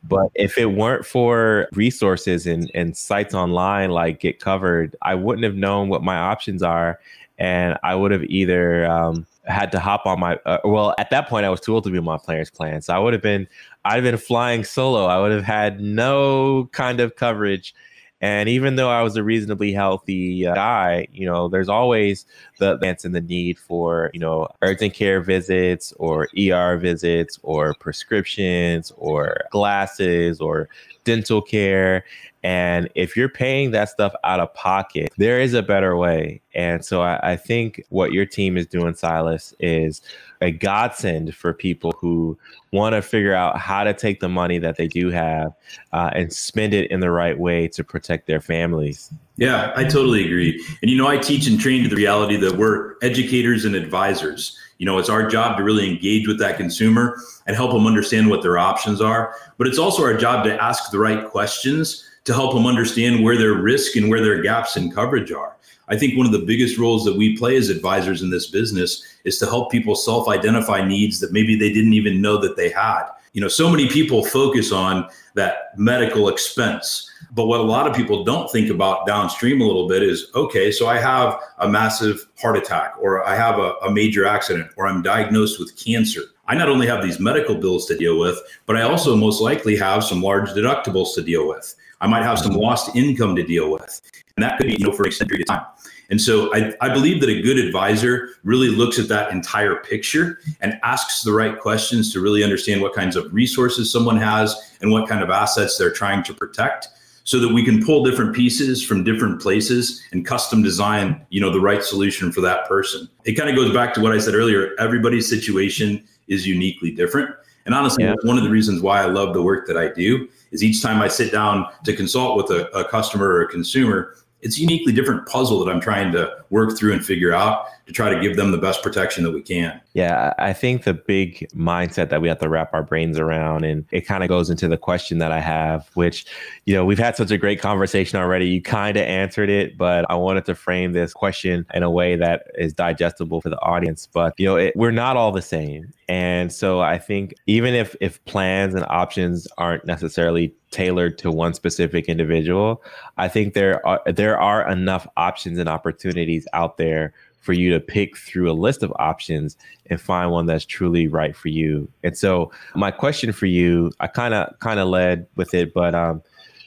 But 0.03 0.29
if 0.35 0.57
it 0.57 0.67
weren't 0.67 1.05
for 1.05 1.67
resources 1.73 2.45
and, 2.45 2.71
and 2.75 2.95
sites 2.95 3.33
online 3.33 3.89
like 3.89 4.19
Get 4.19 4.39
Covered, 4.39 4.95
I 5.01 5.15
wouldn't 5.15 5.43
have 5.43 5.55
known 5.55 5.89
what 5.89 6.03
my 6.03 6.17
options 6.17 6.61
are. 6.61 6.99
And 7.39 7.77
I 7.83 7.95
would 7.95 8.11
have 8.11 8.23
either 8.25 8.85
um, 8.89 9.25
had 9.45 9.71
to 9.71 9.79
hop 9.79 10.05
on 10.05 10.19
my, 10.19 10.39
uh, 10.45 10.59
well, 10.63 10.95
at 10.97 11.09
that 11.09 11.27
point, 11.27 11.45
I 11.45 11.49
was 11.49 11.59
too 11.59 11.73
old 11.73 11.83
to 11.83 11.89
be 11.89 11.97
on 11.97 12.03
my 12.03 12.17
player's 12.17 12.49
plan. 12.49 12.81
So 12.81 12.95
I 12.95 12.99
would 12.99 13.13
have 13.13 13.21
been, 13.21 13.47
I'd 13.85 13.95
have 13.95 14.03
been 14.03 14.17
flying 14.17 14.63
solo. 14.63 15.05
I 15.05 15.19
would 15.19 15.31
have 15.31 15.43
had 15.43 15.81
no 15.81 16.69
kind 16.71 16.99
of 16.99 17.15
coverage. 17.15 17.73
And 18.19 18.49
even 18.49 18.75
though 18.75 18.89
I 18.89 19.03
was 19.03 19.15
a 19.15 19.23
reasonably 19.23 19.71
healthy 19.73 20.47
uh, 20.47 20.55
guy, 20.55 21.07
you 21.11 21.25
know, 21.27 21.47
there's 21.47 21.69
always 21.69 22.25
the 22.57 22.77
chance 22.79 23.05
and 23.05 23.13
the 23.13 23.21
need 23.21 23.59
for, 23.59 24.09
you 24.13 24.19
know, 24.19 24.47
urgent 24.63 24.95
care 24.95 25.21
visits 25.21 25.93
or 25.97 26.27
ER 26.37 26.77
visits 26.77 27.37
or 27.43 27.75
prescriptions 27.75 28.91
or 28.97 29.37
glasses 29.51 30.41
or 30.41 30.67
dental 31.03 31.41
care. 31.41 32.05
And 32.47 32.87
if 32.95 33.17
you're 33.17 33.27
paying 33.27 33.71
that 33.71 33.89
stuff 33.89 34.13
out 34.23 34.39
of 34.39 34.53
pocket, 34.53 35.11
there 35.17 35.37
is 35.37 35.53
a 35.53 35.61
better 35.61 35.97
way. 35.97 36.41
And 36.55 36.83
so 36.83 37.01
I, 37.01 37.31
I 37.31 37.35
think 37.35 37.83
what 37.89 38.13
your 38.13 38.25
team 38.25 38.55
is 38.55 38.65
doing, 38.65 38.95
Silas, 38.95 39.53
is 39.59 40.01
a 40.39 40.51
godsend 40.51 41.35
for 41.35 41.53
people 41.53 41.91
who 41.99 42.37
want 42.71 42.95
to 42.95 43.01
figure 43.01 43.33
out 43.33 43.57
how 43.57 43.83
to 43.83 43.93
take 43.93 44.21
the 44.21 44.29
money 44.29 44.59
that 44.59 44.77
they 44.77 44.87
do 44.87 45.09
have 45.09 45.51
uh, 45.91 46.11
and 46.13 46.31
spend 46.31 46.73
it 46.73 46.89
in 46.89 47.01
the 47.01 47.11
right 47.11 47.37
way 47.37 47.67
to 47.67 47.83
protect 47.83 48.27
their 48.27 48.39
families. 48.39 49.11
Yeah, 49.35 49.73
I 49.75 49.83
totally 49.83 50.23
agree. 50.23 50.65
And 50.81 50.89
you 50.89 50.97
know, 50.97 51.07
I 51.07 51.17
teach 51.17 51.47
and 51.47 51.59
train 51.59 51.83
to 51.83 51.89
the 51.89 51.97
reality 51.97 52.37
that 52.37 52.55
we're 52.55 52.95
educators 53.01 53.65
and 53.65 53.75
advisors. 53.75 54.57
You 54.77 54.85
know, 54.85 54.97
it's 54.99 55.09
our 55.09 55.27
job 55.27 55.57
to 55.57 55.65
really 55.65 55.89
engage 55.89 56.29
with 56.29 56.39
that 56.39 56.55
consumer 56.55 57.19
and 57.45 57.57
help 57.57 57.73
them 57.73 57.85
understand 57.85 58.29
what 58.29 58.41
their 58.41 58.57
options 58.57 59.01
are. 59.01 59.35
But 59.57 59.67
it's 59.67 59.79
also 59.79 60.01
our 60.03 60.15
job 60.15 60.45
to 60.45 60.63
ask 60.63 60.91
the 60.91 60.99
right 60.99 61.27
questions 61.27 62.05
to 62.27 62.33
help 62.33 62.53
them 62.53 62.65
understand 62.65 63.23
where 63.23 63.37
their 63.37 63.53
risk 63.53 63.95
and 63.95 64.09
where 64.09 64.21
their 64.21 64.41
gaps 64.41 64.75
in 64.75 64.91
coverage 64.91 65.31
are. 65.31 65.55
I 65.87 65.97
think 65.97 66.17
one 66.17 66.25
of 66.25 66.33
the 66.33 66.45
biggest 66.45 66.77
roles 66.77 67.05
that 67.05 67.15
we 67.15 67.37
play 67.37 67.55
as 67.55 67.69
advisors 67.69 68.21
in 68.21 68.29
this 68.29 68.47
business 68.47 69.01
is 69.23 69.37
to 69.39 69.45
help 69.45 69.71
people 69.71 69.95
self 69.95 70.27
identify 70.27 70.85
needs 70.85 71.21
that 71.21 71.31
maybe 71.31 71.55
they 71.55 71.71
didn't 71.71 71.93
even 71.93 72.21
know 72.21 72.37
that 72.39 72.57
they 72.57 72.67
had. 72.67 73.03
You 73.31 73.39
know, 73.39 73.47
so 73.47 73.69
many 73.69 73.87
people 73.87 74.25
focus 74.25 74.73
on 74.73 75.07
that 75.35 75.77
medical 75.77 76.27
expense. 76.27 77.09
But 77.31 77.45
what 77.45 77.61
a 77.61 77.63
lot 77.63 77.87
of 77.87 77.95
people 77.95 78.25
don't 78.25 78.51
think 78.51 78.69
about 78.69 79.07
downstream 79.07 79.61
a 79.61 79.65
little 79.65 79.87
bit 79.87 80.03
is 80.03 80.27
okay, 80.35 80.69
so 80.69 80.87
I 80.87 80.97
have 80.97 81.39
a 81.59 81.69
massive 81.69 82.27
heart 82.37 82.57
attack, 82.57 82.95
or 82.99 83.25
I 83.25 83.35
have 83.35 83.57
a, 83.57 83.75
a 83.83 83.91
major 83.91 84.25
accident, 84.25 84.69
or 84.75 84.85
I'm 84.85 85.01
diagnosed 85.01 85.59
with 85.59 85.77
cancer. 85.77 86.23
I 86.47 86.55
not 86.55 86.67
only 86.67 86.87
have 86.87 87.03
these 87.03 87.21
medical 87.21 87.55
bills 87.55 87.85
to 87.85 87.97
deal 87.97 88.19
with, 88.19 88.37
but 88.65 88.75
I 88.75 88.81
also 88.81 89.15
most 89.15 89.39
likely 89.39 89.77
have 89.77 90.03
some 90.03 90.21
large 90.21 90.49
deductibles 90.49 91.15
to 91.15 91.21
deal 91.21 91.47
with. 91.47 91.73
I 92.01 92.07
might 92.07 92.23
have 92.23 92.39
some 92.39 92.53
lost 92.53 92.95
income 92.95 93.35
to 93.35 93.43
deal 93.43 93.71
with. 93.71 94.01
And 94.35 94.43
that 94.43 94.57
could 94.57 94.67
be, 94.67 94.73
you 94.73 94.85
know, 94.85 94.91
for 94.91 95.03
an 95.03 95.07
extended 95.07 95.31
period 95.31 95.49
of 95.49 95.55
time. 95.55 95.65
And 96.09 96.21
so 96.21 96.53
I, 96.53 96.73
I 96.79 96.93
believe 96.93 97.19
that 97.21 97.29
a 97.29 97.41
good 97.41 97.57
advisor 97.57 98.29
really 98.43 98.69
looks 98.69 98.97
at 98.97 99.07
that 99.09 99.31
entire 99.31 99.75
picture 99.75 100.39
and 100.61 100.79
asks 100.83 101.23
the 101.23 101.33
right 101.33 101.59
questions 101.59 102.13
to 102.13 102.21
really 102.21 102.43
understand 102.43 102.81
what 102.81 102.93
kinds 102.93 103.15
of 103.15 103.33
resources 103.33 103.91
someone 103.91 104.17
has 104.17 104.55
and 104.81 104.91
what 104.91 105.09
kind 105.09 105.21
of 105.21 105.29
assets 105.29 105.77
they're 105.77 105.91
trying 105.91 106.23
to 106.23 106.33
protect 106.33 106.87
so 107.25 107.39
that 107.39 107.53
we 107.53 107.65
can 107.65 107.83
pull 107.83 108.05
different 108.05 108.33
pieces 108.33 108.81
from 108.81 109.03
different 109.03 109.41
places 109.41 110.01
and 110.13 110.25
custom 110.25 110.63
design, 110.63 111.25
you 111.29 111.41
know, 111.41 111.51
the 111.51 111.59
right 111.59 111.83
solution 111.83 112.31
for 112.31 112.39
that 112.39 112.65
person. 112.69 113.09
It 113.25 113.33
kind 113.33 113.49
of 113.49 113.55
goes 113.57 113.73
back 113.73 113.93
to 113.95 114.01
what 114.01 114.13
I 114.13 114.19
said 114.19 114.33
earlier. 114.33 114.73
Everybody's 114.79 115.27
situation 115.27 116.05
is 116.29 116.47
uniquely 116.47 116.89
different. 116.89 117.35
And 117.67 117.75
honestly, 117.75 118.05
yeah. 118.05 118.15
one 118.23 118.37
of 118.37 118.45
the 118.45 118.49
reasons 118.49 118.81
why 118.81 119.01
I 119.01 119.07
love 119.07 119.33
the 119.33 119.41
work 119.41 119.67
that 119.67 119.77
I 119.77 119.89
do 119.89 120.27
is 120.51 120.63
each 120.63 120.81
time 120.81 121.01
I 121.01 121.09
sit 121.09 121.33
down 121.33 121.67
to 121.83 121.93
consult 121.93 122.37
with 122.37 122.49
a, 122.49 122.69
a 122.75 122.85
customer 122.85 123.27
or 123.27 123.41
a 123.41 123.47
consumer, 123.47 124.15
it's 124.41 124.57
a 124.57 124.61
uniquely 124.61 124.93
different 124.93 125.27
puzzle 125.27 125.63
that 125.63 125.69
I'm 125.69 125.81
trying 125.81 126.13
to 126.13 126.45
work 126.49 126.77
through 126.77 126.93
and 126.93 127.05
figure 127.05 127.33
out 127.33 127.65
to 127.87 127.93
try 127.93 128.13
to 128.13 128.19
give 128.19 128.35
them 128.35 128.51
the 128.51 128.57
best 128.57 128.83
protection 128.83 129.23
that 129.23 129.31
we 129.31 129.41
can. 129.41 129.79
Yeah, 129.93 130.33
I 130.37 130.51
think 130.51 130.83
the 130.83 130.93
big 130.93 131.47
mindset 131.55 132.09
that 132.09 132.21
we 132.21 132.27
have 132.27 132.39
to 132.39 132.49
wrap 132.49 132.73
our 132.73 132.83
brains 132.83 133.17
around, 133.17 133.63
and 133.63 133.85
it 133.91 134.01
kind 134.01 134.23
of 134.23 134.29
goes 134.29 134.49
into 134.49 134.67
the 134.67 134.77
question 134.77 135.19
that 135.19 135.31
I 135.31 135.39
have, 135.39 135.89
which, 135.93 136.25
you 136.65 136.75
know, 136.75 136.85
we've 136.85 136.99
had 136.99 137.15
such 137.15 137.31
a 137.31 137.37
great 137.37 137.61
conversation 137.61 138.19
already. 138.19 138.47
You 138.49 138.61
kind 138.61 138.97
of 138.97 139.03
answered 139.03 139.49
it, 139.49 139.77
but 139.77 140.05
I 140.11 140.15
wanted 140.15 140.45
to 140.45 140.55
frame 140.55 140.91
this 140.91 141.13
question 141.13 141.65
in 141.73 141.81
a 141.81 141.89
way 141.89 142.17
that 142.17 142.47
is 142.57 142.73
digestible 142.73 143.39
for 143.39 143.49
the 143.49 143.59
audience. 143.61 144.07
But, 144.13 144.33
you 144.37 144.45
know, 144.45 144.57
it, 144.57 144.75
we're 144.75 144.91
not 144.91 145.15
all 145.15 145.31
the 145.31 145.41
same. 145.41 145.93
And 146.09 146.53
so 146.53 146.79
I 146.79 146.97
think 146.97 147.33
even 147.47 147.73
if 147.73 147.93
if 147.99 148.23
plans 148.25 148.73
and 148.73 148.85
options 148.87 149.45
aren't 149.57 149.85
necessarily 149.85 150.53
tailored 150.71 151.17
to 151.17 151.31
one 151.31 151.53
specific 151.53 152.05
individual, 152.05 152.81
I 153.17 153.27
think 153.27 153.53
there 153.53 153.85
are 153.85 154.01
there 154.05 154.39
are 154.39 154.69
enough 154.69 155.05
options 155.17 155.59
and 155.59 155.67
opportunities 155.67 156.47
out 156.53 156.77
there 156.77 157.13
for 157.47 157.53
you 157.53 157.71
to 157.71 157.79
pick 157.79 158.17
through 158.17 158.51
a 158.51 158.53
list 158.53 158.83
of 158.83 158.91
options 158.99 159.55
and 159.85 160.01
find 160.01 160.31
one 160.31 160.47
that's 160.47 160.65
truly 160.65 161.07
right 161.07 161.33
for 161.33 161.47
you. 161.47 161.89
And 162.03 162.17
so 162.17 162.51
my 162.75 162.91
question 162.91 163.31
for 163.31 163.45
you, 163.45 163.89
I 164.01 164.07
kind 164.07 164.33
of 164.33 164.59
kind 164.59 164.81
of 164.81 164.89
led 164.89 165.27
with 165.37 165.53
it, 165.53 165.73
but 165.73 165.95
um, 165.95 166.21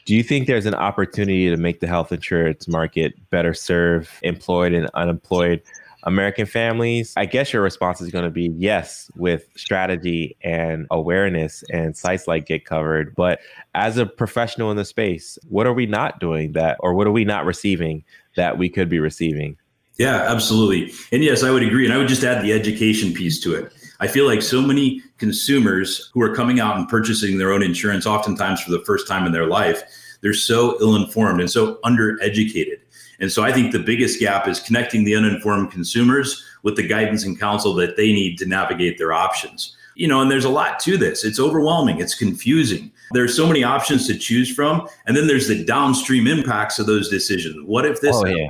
do 0.06 0.14
you 0.14 0.22
think 0.22 0.46
there's 0.46 0.64
an 0.64 0.74
opportunity 0.74 1.50
to 1.50 1.58
make 1.58 1.80
the 1.80 1.86
health 1.86 2.12
insurance 2.12 2.66
market 2.66 3.12
better 3.28 3.52
serve 3.52 4.18
employed 4.22 4.72
and 4.72 4.88
unemployed 4.94 5.60
American 6.04 6.46
families? 6.46 7.12
I 7.14 7.26
guess 7.26 7.52
your 7.52 7.60
response 7.60 8.00
is 8.00 8.10
going 8.10 8.24
to 8.24 8.30
be 8.30 8.50
yes, 8.56 9.10
with 9.16 9.50
strategy 9.56 10.34
and 10.42 10.86
awareness 10.90 11.62
and 11.70 11.94
sites 11.94 12.26
like 12.26 12.46
Get 12.46 12.64
Covered. 12.64 13.14
But 13.14 13.40
as 13.74 13.98
a 13.98 14.06
professional 14.06 14.70
in 14.70 14.78
the 14.78 14.86
space, 14.86 15.38
what 15.46 15.66
are 15.66 15.74
we 15.74 15.84
not 15.84 16.20
doing 16.20 16.52
that, 16.52 16.78
or 16.80 16.94
what 16.94 17.06
are 17.06 17.12
we 17.12 17.26
not 17.26 17.44
receiving 17.44 18.02
that 18.36 18.56
we 18.56 18.70
could 18.70 18.88
be 18.88 18.98
receiving? 18.98 19.58
Yeah, 20.00 20.32
absolutely. 20.32 20.94
And 21.12 21.22
yes, 21.22 21.42
I 21.42 21.50
would 21.50 21.62
agree. 21.62 21.84
And 21.84 21.92
I 21.92 21.98
would 21.98 22.08
just 22.08 22.24
add 22.24 22.42
the 22.42 22.54
education 22.54 23.12
piece 23.12 23.38
to 23.40 23.54
it. 23.54 23.70
I 24.00 24.06
feel 24.06 24.24
like 24.24 24.40
so 24.40 24.62
many 24.62 25.02
consumers 25.18 26.10
who 26.14 26.22
are 26.22 26.34
coming 26.34 26.58
out 26.58 26.78
and 26.78 26.88
purchasing 26.88 27.36
their 27.36 27.52
own 27.52 27.62
insurance, 27.62 28.06
oftentimes 28.06 28.62
for 28.62 28.70
the 28.70 28.82
first 28.86 29.06
time 29.06 29.26
in 29.26 29.32
their 29.32 29.44
life, 29.44 29.82
they're 30.22 30.32
so 30.32 30.80
ill 30.80 30.96
informed 30.96 31.42
and 31.42 31.50
so 31.50 31.74
undereducated. 31.84 32.78
And 33.20 33.30
so 33.30 33.42
I 33.42 33.52
think 33.52 33.72
the 33.72 33.78
biggest 33.78 34.18
gap 34.18 34.48
is 34.48 34.58
connecting 34.58 35.04
the 35.04 35.14
uninformed 35.14 35.70
consumers 35.70 36.42
with 36.62 36.76
the 36.76 36.88
guidance 36.88 37.26
and 37.26 37.38
counsel 37.38 37.74
that 37.74 37.98
they 37.98 38.10
need 38.10 38.38
to 38.38 38.46
navigate 38.46 38.96
their 38.96 39.12
options. 39.12 39.76
You 39.96 40.08
know, 40.08 40.22
and 40.22 40.30
there's 40.30 40.46
a 40.46 40.48
lot 40.48 40.80
to 40.80 40.96
this. 40.96 41.26
It's 41.26 41.38
overwhelming, 41.38 42.00
it's 42.00 42.14
confusing. 42.14 42.90
There's 43.12 43.36
so 43.36 43.46
many 43.46 43.64
options 43.64 44.06
to 44.06 44.16
choose 44.16 44.50
from. 44.50 44.88
And 45.04 45.14
then 45.14 45.26
there's 45.26 45.46
the 45.48 45.62
downstream 45.62 46.26
impacts 46.26 46.78
of 46.78 46.86
those 46.86 47.10
decisions. 47.10 47.66
What 47.66 47.84
if 47.84 48.00
this? 48.00 48.16
Oh, 48.16 48.24
yeah 48.24 48.48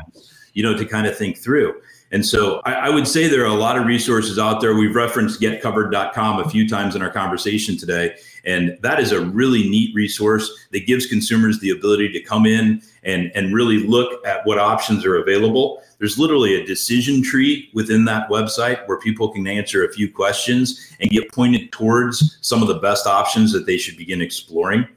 you 0.55 0.63
know, 0.63 0.77
to 0.77 0.85
kind 0.85 1.07
of 1.07 1.17
think 1.17 1.39
through. 1.39 1.75
And 2.13 2.27
so 2.27 2.61
I, 2.65 2.73
I, 2.73 2.91
would 2.91 3.07
say 3.07 3.29
there 3.29 3.43
are 3.43 3.47
a 3.47 3.55
lot 3.55 3.77
of 3.79 3.87
resources 3.87 4.39
out 4.39 4.61
there. 4.61 4.75
We've 4.75 4.95
referenced 4.95 5.41
getcovered.com 5.41 6.41
a 6.41 6.49
few 6.49 6.69
times 6.69 6.97
in 6.97 7.03
our 7.03 7.11
conversation 7.11 7.77
today. 7.77 8.17
And 8.45 8.77
that 8.81 8.99
is 8.99 9.13
a 9.13 9.25
really 9.25 9.69
neat 9.69 9.95
resource 9.95 10.51
that 10.73 10.87
gives 10.87 11.07
consumers 11.07 11.61
the 11.61 11.71
ability 11.71 12.11
to 12.13 12.21
come 12.21 12.47
in 12.47 12.83
and, 13.05 13.31
and 13.35 13.55
really 13.55 13.87
look 13.87 14.27
at 14.27 14.45
what 14.45 14.59
options 14.59 15.05
are 15.05 15.17
available. 15.17 15.83
There's 15.99 16.19
literally 16.19 16.61
a 16.61 16.67
decision 16.67 17.23
tree 17.23 17.71
within 17.75 18.05
that 18.07 18.29
website 18.29 18.87
where 18.89 18.99
people 18.99 19.29
can 19.29 19.47
answer 19.47 19.85
a 19.85 19.93
few 19.93 20.11
questions 20.13 20.93
and 20.99 21.11
get 21.11 21.31
pointed 21.31 21.71
towards 21.71 22.39
some 22.41 22.61
of 22.61 22.69
the 22.69 22.81
best 22.81 23.07
options 23.07 23.53
that 23.53 23.67
they 23.67 23.77
should 23.77 23.97
begin 23.97 24.21
exploring. 24.21 24.89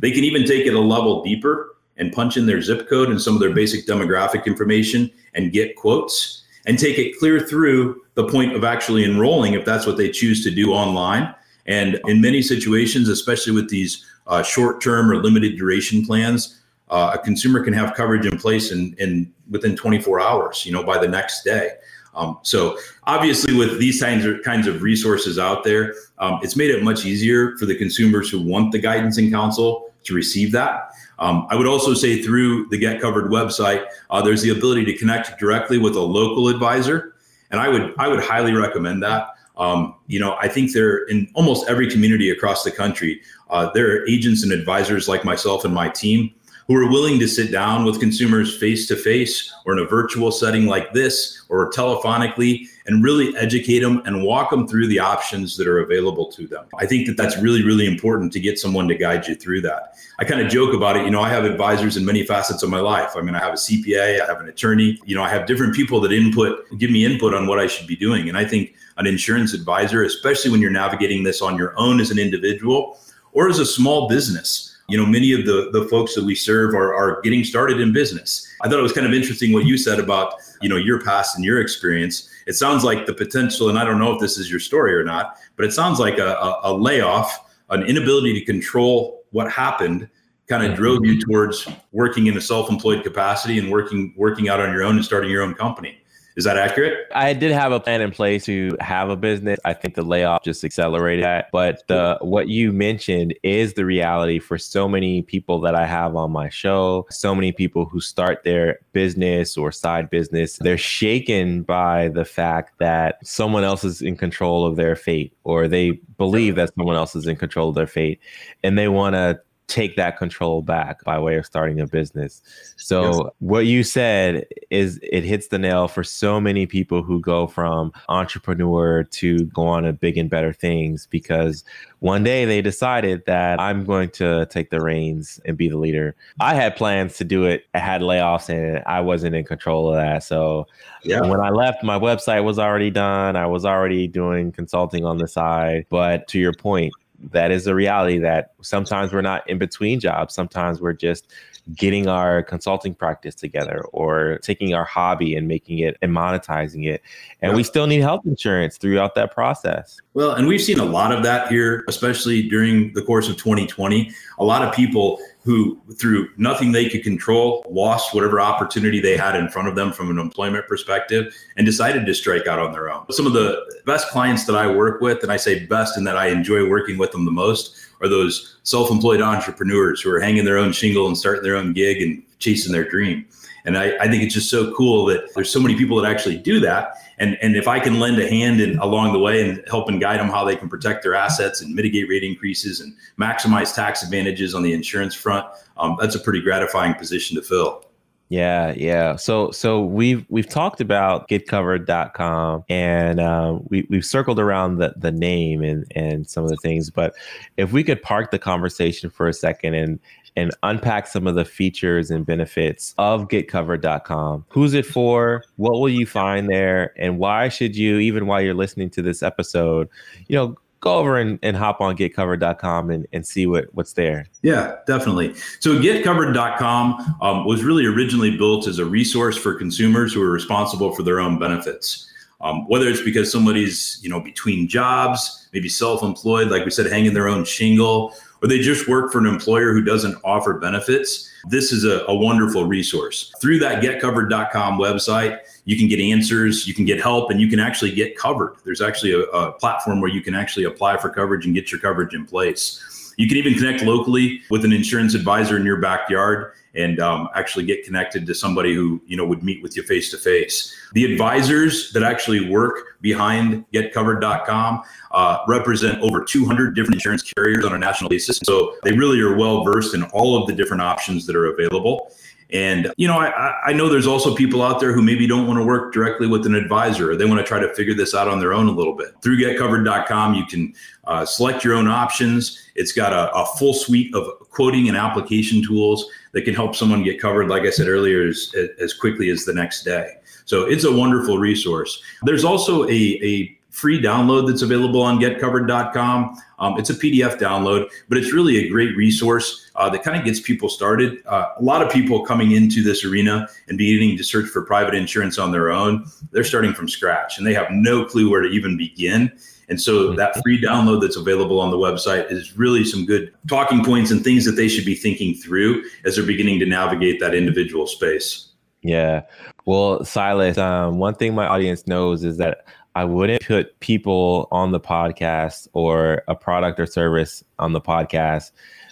They 0.00 0.10
can 0.10 0.24
even 0.24 0.46
take 0.46 0.66
it 0.66 0.74
a 0.74 0.80
level 0.80 1.22
deeper 1.22 1.71
and 1.96 2.12
punch 2.12 2.36
in 2.36 2.46
their 2.46 2.60
zip 2.62 2.88
code 2.88 3.08
and 3.08 3.20
some 3.20 3.34
of 3.34 3.40
their 3.40 3.54
basic 3.54 3.86
demographic 3.86 4.46
information 4.46 5.10
and 5.34 5.52
get 5.52 5.76
quotes 5.76 6.44
and 6.66 6.78
take 6.78 6.98
it 6.98 7.18
clear 7.18 7.40
through 7.40 8.02
the 8.14 8.26
point 8.28 8.54
of 8.54 8.64
actually 8.64 9.04
enrolling 9.04 9.54
if 9.54 9.64
that's 9.64 9.86
what 9.86 9.96
they 9.96 10.10
choose 10.10 10.44
to 10.44 10.50
do 10.50 10.72
online. 10.72 11.34
And 11.66 12.00
in 12.06 12.20
many 12.20 12.42
situations, 12.42 13.08
especially 13.08 13.52
with 13.52 13.68
these 13.68 14.04
uh, 14.26 14.42
short 14.42 14.80
term 14.80 15.10
or 15.10 15.16
limited 15.16 15.56
duration 15.56 16.04
plans, 16.04 16.60
uh, 16.90 17.12
a 17.14 17.18
consumer 17.18 17.64
can 17.64 17.72
have 17.72 17.94
coverage 17.94 18.26
in 18.26 18.38
place 18.38 18.70
in, 18.70 18.94
in 18.98 19.32
within 19.50 19.74
24 19.76 20.20
hours, 20.20 20.66
you 20.66 20.72
know, 20.72 20.82
by 20.82 20.98
the 20.98 21.08
next 21.08 21.42
day. 21.42 21.70
Um, 22.14 22.38
so 22.42 22.78
obviously, 23.04 23.56
with 23.56 23.78
these 23.78 24.00
kinds 24.00 24.26
of 24.26 24.42
kinds 24.42 24.66
of 24.66 24.82
resources 24.82 25.38
out 25.38 25.64
there, 25.64 25.94
um, 26.18 26.40
it's 26.42 26.56
made 26.56 26.70
it 26.70 26.82
much 26.82 27.06
easier 27.06 27.56
for 27.56 27.64
the 27.64 27.74
consumers 27.74 28.28
who 28.30 28.42
want 28.42 28.72
the 28.72 28.78
guidance 28.78 29.16
and 29.16 29.32
counsel 29.32 29.90
to 30.04 30.14
receive 30.14 30.52
that. 30.52 30.90
Um, 31.22 31.46
I 31.50 31.54
would 31.54 31.68
also 31.68 31.94
say 31.94 32.20
through 32.20 32.66
the 32.70 32.76
Get 32.76 33.00
Covered 33.00 33.30
website, 33.30 33.86
uh, 34.10 34.20
there's 34.22 34.42
the 34.42 34.50
ability 34.50 34.84
to 34.86 34.98
connect 34.98 35.38
directly 35.38 35.78
with 35.78 35.94
a 35.94 36.00
local 36.00 36.48
advisor, 36.48 37.14
and 37.52 37.60
I 37.60 37.68
would 37.68 37.94
I 37.96 38.08
would 38.08 38.18
highly 38.18 38.52
recommend 38.52 39.04
that. 39.04 39.28
Um, 39.56 39.94
you 40.08 40.18
know, 40.18 40.36
I 40.40 40.48
think 40.48 40.72
there 40.72 41.04
in 41.04 41.30
almost 41.34 41.68
every 41.68 41.88
community 41.88 42.30
across 42.30 42.64
the 42.64 42.72
country, 42.72 43.22
uh, 43.50 43.70
there 43.72 43.88
are 43.92 44.08
agents 44.08 44.42
and 44.42 44.50
advisors 44.50 45.08
like 45.08 45.24
myself 45.24 45.64
and 45.64 45.72
my 45.72 45.88
team 45.88 46.34
who 46.66 46.76
are 46.76 46.88
willing 46.88 47.18
to 47.18 47.28
sit 47.28 47.50
down 47.50 47.84
with 47.84 48.00
consumers 48.00 48.56
face 48.58 48.86
to 48.88 48.96
face 48.96 49.52
or 49.66 49.72
in 49.72 49.78
a 49.78 49.88
virtual 49.88 50.30
setting 50.30 50.66
like 50.66 50.92
this 50.92 51.42
or 51.48 51.70
telephonically 51.70 52.66
and 52.86 53.04
really 53.04 53.36
educate 53.36 53.80
them 53.80 54.02
and 54.06 54.24
walk 54.24 54.50
them 54.50 54.66
through 54.66 54.86
the 54.86 54.98
options 54.98 55.56
that 55.56 55.66
are 55.68 55.78
available 55.78 56.30
to 56.32 56.46
them. 56.46 56.66
I 56.78 56.86
think 56.86 57.06
that 57.06 57.16
that's 57.16 57.38
really, 57.38 57.62
really 57.62 57.86
important 57.86 58.32
to 58.32 58.40
get 58.40 58.58
someone 58.58 58.88
to 58.88 58.94
guide 58.94 59.26
you 59.26 59.34
through 59.34 59.60
that. 59.62 59.94
I 60.18 60.24
kind 60.24 60.40
of 60.40 60.50
joke 60.50 60.74
about 60.74 60.96
it. 60.96 61.04
You 61.04 61.10
know, 61.10 61.20
I 61.20 61.28
have 61.28 61.44
advisors 61.44 61.96
in 61.96 62.04
many 62.04 62.24
facets 62.24 62.62
of 62.62 62.70
my 62.70 62.80
life. 62.80 63.12
I 63.16 63.20
mean, 63.20 63.34
I 63.34 63.38
have 63.38 63.52
a 63.52 63.56
CPA, 63.56 64.20
I 64.20 64.26
have 64.26 64.40
an 64.40 64.48
attorney, 64.48 65.00
you 65.04 65.14
know, 65.14 65.22
I 65.22 65.28
have 65.28 65.46
different 65.46 65.74
people 65.74 66.00
that 66.00 66.12
input, 66.12 66.66
give 66.78 66.90
me 66.90 67.04
input 67.04 67.34
on 67.34 67.46
what 67.46 67.58
I 67.58 67.66
should 67.66 67.86
be 67.86 67.96
doing. 67.96 68.28
And 68.28 68.36
I 68.36 68.44
think 68.44 68.74
an 68.96 69.06
insurance 69.06 69.54
advisor, 69.54 70.02
especially 70.02 70.50
when 70.50 70.60
you're 70.60 70.70
navigating 70.70 71.22
this 71.22 71.40
on 71.40 71.56
your 71.56 71.74
own 71.78 72.00
as 72.00 72.10
an 72.10 72.18
individual 72.18 72.98
or 73.32 73.48
as 73.48 73.58
a 73.58 73.66
small 73.66 74.08
business, 74.08 74.71
you 74.88 74.98
know, 74.98 75.06
many 75.06 75.32
of 75.32 75.46
the, 75.46 75.70
the 75.72 75.86
folks 75.88 76.14
that 76.14 76.24
we 76.24 76.34
serve 76.34 76.74
are, 76.74 76.94
are 76.94 77.20
getting 77.22 77.44
started 77.44 77.80
in 77.80 77.92
business. 77.92 78.46
I 78.62 78.68
thought 78.68 78.78
it 78.78 78.82
was 78.82 78.92
kind 78.92 79.06
of 79.06 79.12
interesting 79.12 79.52
what 79.52 79.64
you 79.64 79.78
said 79.78 79.98
about, 79.98 80.34
you 80.60 80.68
know, 80.68 80.76
your 80.76 81.00
past 81.00 81.36
and 81.36 81.44
your 81.44 81.60
experience. 81.60 82.28
It 82.46 82.54
sounds 82.54 82.84
like 82.84 83.06
the 83.06 83.14
potential, 83.14 83.68
and 83.68 83.78
I 83.78 83.84
don't 83.84 83.98
know 83.98 84.12
if 84.12 84.20
this 84.20 84.38
is 84.38 84.50
your 84.50 84.60
story 84.60 84.94
or 84.94 85.04
not, 85.04 85.36
but 85.56 85.64
it 85.64 85.72
sounds 85.72 85.98
like 85.98 86.18
a, 86.18 86.34
a, 86.34 86.60
a 86.64 86.74
layoff, 86.74 87.50
an 87.70 87.82
inability 87.84 88.38
to 88.38 88.44
control 88.44 89.22
what 89.30 89.50
happened 89.50 90.08
kind 90.48 90.64
of 90.64 90.72
mm-hmm. 90.72 90.82
drove 90.82 91.04
you 91.04 91.20
towards 91.20 91.66
working 91.92 92.26
in 92.26 92.36
a 92.36 92.40
self-employed 92.40 93.02
capacity 93.02 93.58
and 93.58 93.70
working 93.70 94.12
working 94.16 94.48
out 94.48 94.60
on 94.60 94.72
your 94.72 94.82
own 94.82 94.96
and 94.96 95.04
starting 95.04 95.30
your 95.30 95.42
own 95.42 95.54
company. 95.54 96.01
Is 96.36 96.44
that 96.44 96.56
accurate? 96.56 97.08
I 97.14 97.34
did 97.34 97.52
have 97.52 97.72
a 97.72 97.80
plan 97.80 98.00
in 98.00 98.10
place 98.10 98.46
to 98.46 98.76
have 98.80 99.10
a 99.10 99.16
business. 99.16 99.58
I 99.64 99.74
think 99.74 99.94
the 99.94 100.02
layoff 100.02 100.44
just 100.44 100.64
accelerated 100.64 101.24
that. 101.24 101.50
But 101.52 101.82
the 101.88 102.18
what 102.20 102.48
you 102.48 102.72
mentioned 102.72 103.34
is 103.42 103.74
the 103.74 103.84
reality 103.84 104.38
for 104.38 104.56
so 104.56 104.88
many 104.88 105.22
people 105.22 105.60
that 105.60 105.74
I 105.74 105.86
have 105.86 106.16
on 106.16 106.32
my 106.32 106.48
show. 106.48 107.06
So 107.10 107.34
many 107.34 107.52
people 107.52 107.84
who 107.84 108.00
start 108.00 108.44
their 108.44 108.78
business 108.92 109.56
or 109.56 109.72
side 109.72 110.08
business, 110.08 110.56
they're 110.56 110.78
shaken 110.78 111.62
by 111.62 112.08
the 112.08 112.24
fact 112.24 112.78
that 112.78 113.18
someone 113.26 113.64
else 113.64 113.84
is 113.84 114.00
in 114.00 114.16
control 114.16 114.64
of 114.64 114.76
their 114.76 114.96
fate, 114.96 115.34
or 115.44 115.68
they 115.68 115.92
believe 116.16 116.56
that 116.56 116.72
someone 116.76 116.96
else 116.96 117.14
is 117.14 117.26
in 117.26 117.36
control 117.36 117.68
of 117.68 117.74
their 117.74 117.86
fate, 117.86 118.20
and 118.62 118.78
they 118.78 118.88
want 118.88 119.14
to 119.14 119.38
take 119.72 119.96
that 119.96 120.18
control 120.18 120.60
back 120.60 121.02
by 121.02 121.18
way 121.18 121.36
of 121.36 121.46
starting 121.46 121.80
a 121.80 121.86
business. 121.86 122.42
So 122.76 123.24
yes. 123.24 123.32
what 123.38 123.64
you 123.64 123.82
said 123.82 124.44
is 124.68 125.00
it 125.02 125.24
hits 125.24 125.48
the 125.48 125.58
nail 125.58 125.88
for 125.88 126.04
so 126.04 126.38
many 126.38 126.66
people 126.66 127.02
who 127.02 127.20
go 127.20 127.46
from 127.46 127.90
entrepreneur 128.10 129.04
to 129.04 129.44
go 129.46 129.66
on 129.66 129.84
to 129.84 129.94
big 129.94 130.18
and 130.18 130.28
better 130.28 130.52
things 130.52 131.06
because 131.06 131.64
one 132.00 132.22
day 132.22 132.44
they 132.44 132.60
decided 132.60 133.24
that 133.24 133.58
I'm 133.60 133.84
going 133.84 134.10
to 134.10 134.44
take 134.46 134.68
the 134.68 134.80
reins 134.82 135.40
and 135.46 135.56
be 135.56 135.68
the 135.68 135.78
leader. 135.78 136.14
I 136.38 136.54
had 136.54 136.76
plans 136.76 137.16
to 137.16 137.24
do 137.24 137.44
it. 137.44 137.64
I 137.72 137.78
had 137.78 138.02
layoffs 138.02 138.50
and 138.50 138.82
I 138.86 139.00
wasn't 139.00 139.34
in 139.34 139.44
control 139.44 139.88
of 139.88 139.94
that. 139.94 140.22
So 140.22 140.66
yeah. 141.02 141.22
when 141.22 141.40
I 141.40 141.48
left, 141.48 141.82
my 141.82 141.98
website 141.98 142.44
was 142.44 142.58
already 142.58 142.90
done. 142.90 143.36
I 143.36 143.46
was 143.46 143.64
already 143.64 144.06
doing 144.06 144.52
consulting 144.52 145.06
on 145.06 145.16
the 145.16 145.28
side. 145.28 145.86
But 145.88 146.28
to 146.28 146.38
your 146.38 146.52
point, 146.52 146.92
that 147.30 147.50
is 147.50 147.66
a 147.66 147.74
reality 147.74 148.18
that 148.18 148.52
sometimes 148.62 149.12
we're 149.12 149.22
not 149.22 149.48
in 149.48 149.58
between 149.58 150.00
jobs. 150.00 150.34
Sometimes 150.34 150.80
we're 150.80 150.92
just 150.92 151.32
getting 151.76 152.08
our 152.08 152.42
consulting 152.42 152.94
practice 152.94 153.34
together 153.34 153.84
or 153.92 154.38
taking 154.42 154.74
our 154.74 154.84
hobby 154.84 155.36
and 155.36 155.46
making 155.46 155.78
it 155.78 155.96
and 156.02 156.12
monetizing 156.12 156.86
it. 156.86 157.02
And 157.40 157.52
yeah. 157.52 157.56
we 157.56 157.62
still 157.62 157.86
need 157.86 158.00
health 158.00 158.22
insurance 158.26 158.76
throughout 158.76 159.14
that 159.14 159.32
process. 159.32 160.00
Well, 160.14 160.32
and 160.32 160.48
we've 160.48 160.60
seen 160.60 160.80
a 160.80 160.84
lot 160.84 161.12
of 161.12 161.22
that 161.22 161.48
here, 161.48 161.84
especially 161.88 162.48
during 162.48 162.92
the 162.94 163.02
course 163.02 163.28
of 163.28 163.36
2020. 163.36 164.10
A 164.38 164.44
lot 164.44 164.62
of 164.62 164.74
people 164.74 165.20
who, 165.44 165.80
through 166.00 166.28
nothing 166.36 166.70
they 166.70 166.88
could 166.88 167.02
control, 167.02 167.64
lost 167.68 168.14
whatever 168.14 168.40
opportunity 168.40 169.00
they 169.00 169.16
had 169.16 169.34
in 169.34 169.48
front 169.48 169.68
of 169.68 169.74
them 169.74 169.92
from 169.92 170.10
an 170.10 170.18
employment 170.18 170.66
perspective 170.68 171.34
and 171.56 171.66
decided 171.66 172.06
to 172.06 172.14
strike 172.14 172.46
out 172.46 172.58
on 172.58 172.72
their 172.72 172.90
own. 172.90 173.04
Some 173.10 173.26
of 173.26 173.32
the 173.32 173.60
best 173.84 174.08
clients 174.08 174.46
that 174.46 174.56
I 174.56 174.72
work 174.72 175.00
with, 175.00 175.22
and 175.22 175.32
I 175.32 175.36
say 175.36 175.66
best 175.66 175.98
in 175.98 176.04
that 176.04 176.16
I 176.16 176.28
enjoy 176.28 176.68
working 176.68 176.96
with 176.96 177.10
them 177.12 177.24
the 177.24 177.32
most, 177.32 177.76
are 178.02 178.08
those 178.08 178.58
self-employed 178.64 179.20
entrepreneurs 179.20 180.00
who 180.00 180.10
are 180.10 180.20
hanging 180.20 180.44
their 180.44 180.58
own 180.58 180.72
shingle 180.72 181.06
and 181.06 181.16
starting 181.16 181.42
their 181.42 181.56
own 181.56 181.72
gig 181.72 182.02
and 182.02 182.22
chasing 182.38 182.72
their 182.72 182.88
dream. 182.88 183.24
And 183.64 183.78
I, 183.78 183.96
I 183.98 184.08
think 184.08 184.24
it's 184.24 184.34
just 184.34 184.50
so 184.50 184.74
cool 184.74 185.06
that 185.06 185.32
there's 185.34 185.50
so 185.50 185.60
many 185.60 185.76
people 185.76 186.00
that 186.00 186.10
actually 186.10 186.36
do 186.36 186.58
that. 186.60 186.94
And, 187.18 187.38
and 187.40 187.54
if 187.54 187.68
I 187.68 187.78
can 187.78 188.00
lend 188.00 188.18
a 188.20 188.28
hand 188.28 188.60
in, 188.60 188.76
along 188.78 189.12
the 189.12 189.20
way 189.20 189.48
and 189.48 189.62
help 189.68 189.88
and 189.88 190.00
guide 190.00 190.18
them 190.18 190.28
how 190.28 190.44
they 190.44 190.56
can 190.56 190.68
protect 190.68 191.04
their 191.04 191.14
assets 191.14 191.60
and 191.60 191.72
mitigate 191.72 192.08
rate 192.08 192.24
increases 192.24 192.80
and 192.80 192.96
maximize 193.20 193.72
tax 193.72 194.02
advantages 194.02 194.54
on 194.54 194.62
the 194.62 194.72
insurance 194.72 195.14
front, 195.14 195.46
um, 195.76 195.96
that's 196.00 196.16
a 196.16 196.20
pretty 196.20 196.40
gratifying 196.40 196.94
position 196.94 197.36
to 197.36 197.42
fill. 197.42 197.84
Yeah, 198.32 198.72
yeah. 198.78 199.16
So 199.16 199.50
so 199.50 199.82
we've 199.82 200.24
we've 200.30 200.48
talked 200.48 200.80
about 200.80 201.28
getcovered.com 201.28 202.64
and 202.70 203.20
uh, 203.20 203.58
we 203.68 203.86
we've 203.90 204.06
circled 204.06 204.38
around 204.38 204.78
the 204.78 204.94
the 204.96 205.12
name 205.12 205.60
and 205.60 205.84
and 205.94 206.26
some 206.26 206.42
of 206.42 206.48
the 206.48 206.56
things, 206.56 206.88
but 206.88 207.12
if 207.58 207.72
we 207.74 207.84
could 207.84 208.00
park 208.00 208.30
the 208.30 208.38
conversation 208.38 209.10
for 209.10 209.28
a 209.28 209.34
second 209.34 209.74
and 209.74 210.00
and 210.34 210.50
unpack 210.62 211.08
some 211.08 211.26
of 211.26 211.34
the 211.34 211.44
features 211.44 212.10
and 212.10 212.24
benefits 212.24 212.94
of 212.96 213.28
getcovered.com. 213.28 214.46
Who's 214.48 214.72
it 214.72 214.86
for? 214.86 215.44
What 215.56 215.74
will 215.74 215.90
you 215.90 216.06
find 216.06 216.48
there? 216.48 216.94
And 216.96 217.18
why 217.18 217.50
should 217.50 217.76
you, 217.76 217.98
even 217.98 218.26
while 218.26 218.40
you're 218.40 218.54
listening 218.54 218.88
to 218.90 219.02
this 219.02 219.22
episode, 219.22 219.90
you 220.28 220.36
know, 220.36 220.56
go 220.82 220.96
over 220.96 221.16
and, 221.16 221.38
and 221.42 221.56
hop 221.56 221.80
on 221.80 221.96
getcovered.com 221.96 222.90
and, 222.90 223.06
and 223.12 223.26
see 223.26 223.46
what, 223.46 223.66
what's 223.72 223.94
there. 223.94 224.26
Yeah, 224.42 224.76
definitely. 224.86 225.34
So 225.60 225.78
getcovered.com 225.78 227.16
um, 227.22 227.46
was 227.46 227.64
really 227.64 227.86
originally 227.86 228.36
built 228.36 228.66
as 228.66 228.78
a 228.80 228.84
resource 228.84 229.38
for 229.38 229.54
consumers 229.54 230.12
who 230.12 230.20
are 230.20 230.30
responsible 230.30 230.92
for 230.92 231.04
their 231.04 231.20
own 231.20 231.38
benefits. 231.38 232.10
Um, 232.40 232.66
whether 232.66 232.88
it's 232.88 233.00
because 233.00 233.30
somebody's 233.30 234.00
you 234.02 234.10
know 234.10 234.18
between 234.18 234.66
jobs, 234.66 235.48
maybe 235.52 235.68
self-employed, 235.68 236.48
like 236.48 236.64
we 236.64 236.72
said, 236.72 236.90
hanging 236.90 237.14
their 237.14 237.28
own 237.28 237.44
shingle, 237.44 238.12
or 238.42 238.48
they 238.48 238.58
just 238.58 238.88
work 238.88 239.12
for 239.12 239.18
an 239.18 239.26
employer 239.26 239.72
who 239.72 239.82
doesn't 239.82 240.16
offer 240.24 240.54
benefits. 240.54 241.30
This 241.48 241.72
is 241.72 241.84
a, 241.84 242.04
a 242.08 242.14
wonderful 242.14 242.64
resource. 242.64 243.32
Through 243.40 243.60
that 243.60 243.82
getcovered.com 243.82 244.78
website, 244.78 245.38
you 245.64 245.76
can 245.76 245.88
get 245.88 246.00
answers, 246.00 246.66
you 246.66 246.74
can 246.74 246.84
get 246.84 247.00
help, 247.00 247.30
and 247.30 247.40
you 247.40 247.48
can 247.48 247.60
actually 247.60 247.92
get 247.92 248.16
covered. 248.16 248.56
There's 248.64 248.80
actually 248.80 249.12
a, 249.12 249.22
a 249.30 249.52
platform 249.52 250.00
where 250.00 250.10
you 250.10 250.20
can 250.20 250.34
actually 250.34 250.64
apply 250.64 250.96
for 250.96 251.08
coverage 251.08 251.46
and 251.46 251.54
get 251.54 251.70
your 251.70 251.80
coverage 251.80 252.14
in 252.14 252.26
place. 252.26 253.01
You 253.16 253.28
can 253.28 253.36
even 253.36 253.54
connect 253.54 253.82
locally 253.82 254.40
with 254.50 254.64
an 254.64 254.72
insurance 254.72 255.14
advisor 255.14 255.56
in 255.56 255.64
your 255.64 255.80
backyard 255.80 256.52
and 256.74 257.00
um, 257.00 257.28
actually 257.34 257.64
get 257.64 257.84
connected 257.84 258.26
to 258.26 258.34
somebody 258.34 258.74
who 258.74 259.00
you 259.06 259.16
know 259.16 259.26
would 259.26 259.42
meet 259.42 259.62
with 259.62 259.76
you 259.76 259.82
face 259.82 260.10
to 260.10 260.16
face. 260.16 260.74
The 260.94 261.10
advisors 261.10 261.92
that 261.92 262.02
actually 262.02 262.48
work 262.48 263.00
behind 263.00 263.64
GetCovered.com 263.72 264.82
uh, 265.10 265.38
represent 265.48 266.00
over 266.00 266.24
200 266.24 266.74
different 266.74 266.94
insurance 266.94 267.22
carriers 267.22 267.64
on 267.64 267.74
a 267.74 267.78
national 267.78 268.08
basis, 268.08 268.38
so 268.44 268.74
they 268.82 268.92
really 268.92 269.20
are 269.20 269.36
well 269.36 269.64
versed 269.64 269.94
in 269.94 270.04
all 270.04 270.40
of 270.40 270.46
the 270.46 270.54
different 270.54 270.82
options 270.82 271.26
that 271.26 271.36
are 271.36 271.46
available. 271.46 272.12
And 272.52 272.92
you 272.98 273.08
know, 273.08 273.18
I, 273.18 273.54
I 273.66 273.72
know 273.72 273.88
there's 273.88 274.06
also 274.06 274.34
people 274.34 274.62
out 274.62 274.78
there 274.78 274.92
who 274.92 275.00
maybe 275.00 275.26
don't 275.26 275.46
want 275.46 275.58
to 275.58 275.64
work 275.64 275.92
directly 275.92 276.26
with 276.26 276.44
an 276.44 276.54
advisor. 276.54 277.12
Or 277.12 277.16
they 277.16 277.24
want 277.24 277.40
to 277.40 277.46
try 277.46 277.58
to 277.58 277.72
figure 277.74 277.94
this 277.94 278.14
out 278.14 278.28
on 278.28 278.40
their 278.40 278.52
own 278.52 278.68
a 278.68 278.72
little 278.72 278.94
bit. 278.94 279.14
Through 279.22 279.38
GetCovered.com, 279.38 280.34
you 280.34 280.44
can 280.44 280.74
uh, 281.04 281.24
select 281.24 281.64
your 281.64 281.74
own 281.74 281.88
options. 281.88 282.62
It's 282.74 282.92
got 282.92 283.12
a, 283.12 283.32
a, 283.34 283.46
full 283.58 283.74
suite 283.74 284.14
of 284.14 284.26
quoting 284.50 284.88
and 284.88 284.96
application 284.96 285.62
tools 285.62 286.06
that 286.32 286.42
can 286.42 286.54
help 286.54 286.76
someone 286.76 287.02
get 287.02 287.20
covered, 287.20 287.48
like 287.48 287.62
I 287.62 287.70
said 287.70 287.88
earlier, 287.88 288.28
as, 288.28 288.54
as 288.78 288.94
quickly 288.94 289.30
as 289.30 289.44
the 289.44 289.52
next 289.52 289.82
day. 289.82 290.12
So 290.44 290.62
it's 290.62 290.84
a 290.84 290.92
wonderful 290.92 291.38
resource. 291.38 292.02
There's 292.22 292.44
also 292.44 292.84
a, 292.84 292.90
a 292.90 293.58
free 293.72 294.00
download 294.00 294.46
that's 294.46 294.62
available 294.62 295.02
on 295.02 295.18
getcovered.com. 295.18 296.40
Um, 296.58 296.78
it's 296.78 296.90
a 296.90 296.94
PDF 296.94 297.38
download, 297.38 297.90
but 298.08 298.18
it's 298.18 298.32
really 298.32 298.58
a 298.58 298.68
great 298.68 298.94
resource 298.96 299.70
uh, 299.74 299.88
that 299.90 300.02
kind 300.04 300.16
of 300.16 300.24
gets 300.24 300.38
people 300.38 300.68
started. 300.68 301.22
Uh, 301.26 301.48
a 301.56 301.62
lot 301.62 301.82
of 301.82 301.90
people 301.90 302.24
coming 302.24 302.52
into 302.52 302.82
this 302.82 303.04
arena 303.04 303.48
and 303.68 303.78
beginning 303.78 304.16
to 304.18 304.22
search 304.22 304.48
for 304.48 304.62
private 304.62 304.94
insurance 304.94 305.38
on 305.38 305.50
their 305.50 305.72
own, 305.72 306.04
they're 306.30 306.44
starting 306.44 306.74
from 306.74 306.86
scratch 306.86 307.38
and 307.38 307.46
they 307.46 307.54
have 307.54 307.66
no 307.70 308.04
clue 308.04 308.30
where 308.30 308.42
to 308.42 308.48
even 308.48 308.76
begin. 308.76 309.32
And 309.68 309.80
so 309.80 310.08
mm-hmm. 310.08 310.16
that 310.16 310.40
free 310.42 310.60
download 310.60 311.00
that's 311.00 311.16
available 311.16 311.58
on 311.58 311.70
the 311.70 311.78
website 311.78 312.30
is 312.30 312.56
really 312.58 312.84
some 312.84 313.06
good 313.06 313.32
talking 313.48 313.82
points 313.82 314.10
and 314.10 314.22
things 314.22 314.44
that 314.44 314.52
they 314.52 314.68
should 314.68 314.84
be 314.84 314.94
thinking 314.94 315.34
through 315.34 315.84
as 316.04 316.16
they're 316.16 316.26
beginning 316.26 316.58
to 316.60 316.66
navigate 316.66 317.20
that 317.20 317.34
individual 317.34 317.86
space. 317.86 318.48
Yeah. 318.82 319.22
Well, 319.64 320.04
Silas, 320.04 320.58
um, 320.58 320.98
one 320.98 321.14
thing 321.14 321.34
my 321.34 321.46
audience 321.46 321.86
knows 321.86 322.24
is 322.24 322.36
that 322.36 322.66
I 322.94 323.04
wouldn't 323.04 323.46
put 323.46 323.78
people 323.80 324.48
on 324.50 324.72
the 324.72 324.80
podcast 324.80 325.68
or 325.72 326.22
a 326.28 326.34
product 326.34 326.78
or 326.78 326.86
service 326.86 327.42
on 327.58 327.72
the 327.72 327.80
podcast 327.80 328.50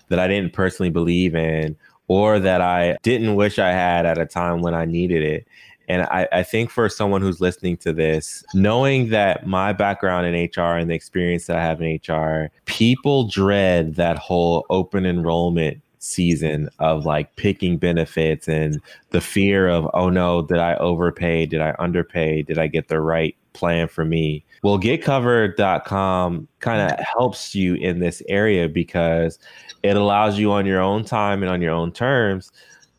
that 0.09 0.19
I 0.19 0.27
didn't 0.27 0.53
personally 0.53 0.91
believe 0.91 1.35
in 1.35 1.77
or 2.09 2.39
that 2.41 2.61
I 2.61 2.97
didn't 3.03 3.37
wish 3.37 3.59
I 3.59 3.71
had 3.71 4.07
at 4.07 4.19
a 4.19 4.27
time 4.27 4.63
when 4.63 4.75
I 4.75 4.85
needed 4.85 5.23
it. 5.23 5.47
And 5.89 6.03
I, 6.03 6.29
I, 6.33 6.43
think 6.45 6.71
for 6.71 6.89
someone 6.89 7.21
who's 7.21 7.41
listening 7.41 7.77
to 7.79 7.93
this, 7.93 8.45
knowing 8.55 9.09
that 9.09 9.47
my 9.47 9.73
background 9.73 10.25
in 10.27 10.49
HR 10.57 10.77
and 10.77 10.89
the 10.89 10.95
experience 10.95 11.47
that 11.47 11.57
I 11.57 11.63
have 11.63 11.83
in 11.83 12.01
HR, 12.09 12.51
people 12.67 13.27
dread 13.27 13.97
that 13.97 14.17
whole 14.17 14.67
open 14.71 15.05
enrollment 15.05 15.83
season 15.99 16.69
of 16.79 17.07
like 17.07 17.35
picking 17.37 17.77
benefits 17.77 18.49
and 18.49 18.81
the 19.11 19.21
fear 19.21 19.69
of, 19.69 19.89
oh 19.93 20.11
no, 20.11 20.43
did 20.43 20.59
I 20.59 20.77
overpay? 20.77 21.47
Did 21.47 21.61
I 21.61 21.75
underpay? 21.79 22.43
Did 22.43 22.59
I 22.59 22.69
get 22.69 22.89
the 22.89 23.01
right 23.01 23.37
plan 23.53 23.89
for 23.89 24.05
me? 24.05 24.45
Well, 24.63 24.79
getcovered.com 24.79 26.49
kind 26.61 26.83
of 26.83 26.91
mm-hmm. 26.91 27.03
helps 27.03 27.55
you 27.55 27.75
in 27.75 28.01
this 28.01 28.23
area 28.29 28.69
because 28.69 29.39
it 29.83 29.97
allows 29.97 30.39
you 30.39 30.53
on 30.53 30.67
your 30.67 30.81
own 30.81 31.05
time 31.05 31.43
and 31.43 31.51
on 31.51 31.63
your 31.63 31.73
own 31.73 31.93
terms 31.93 32.53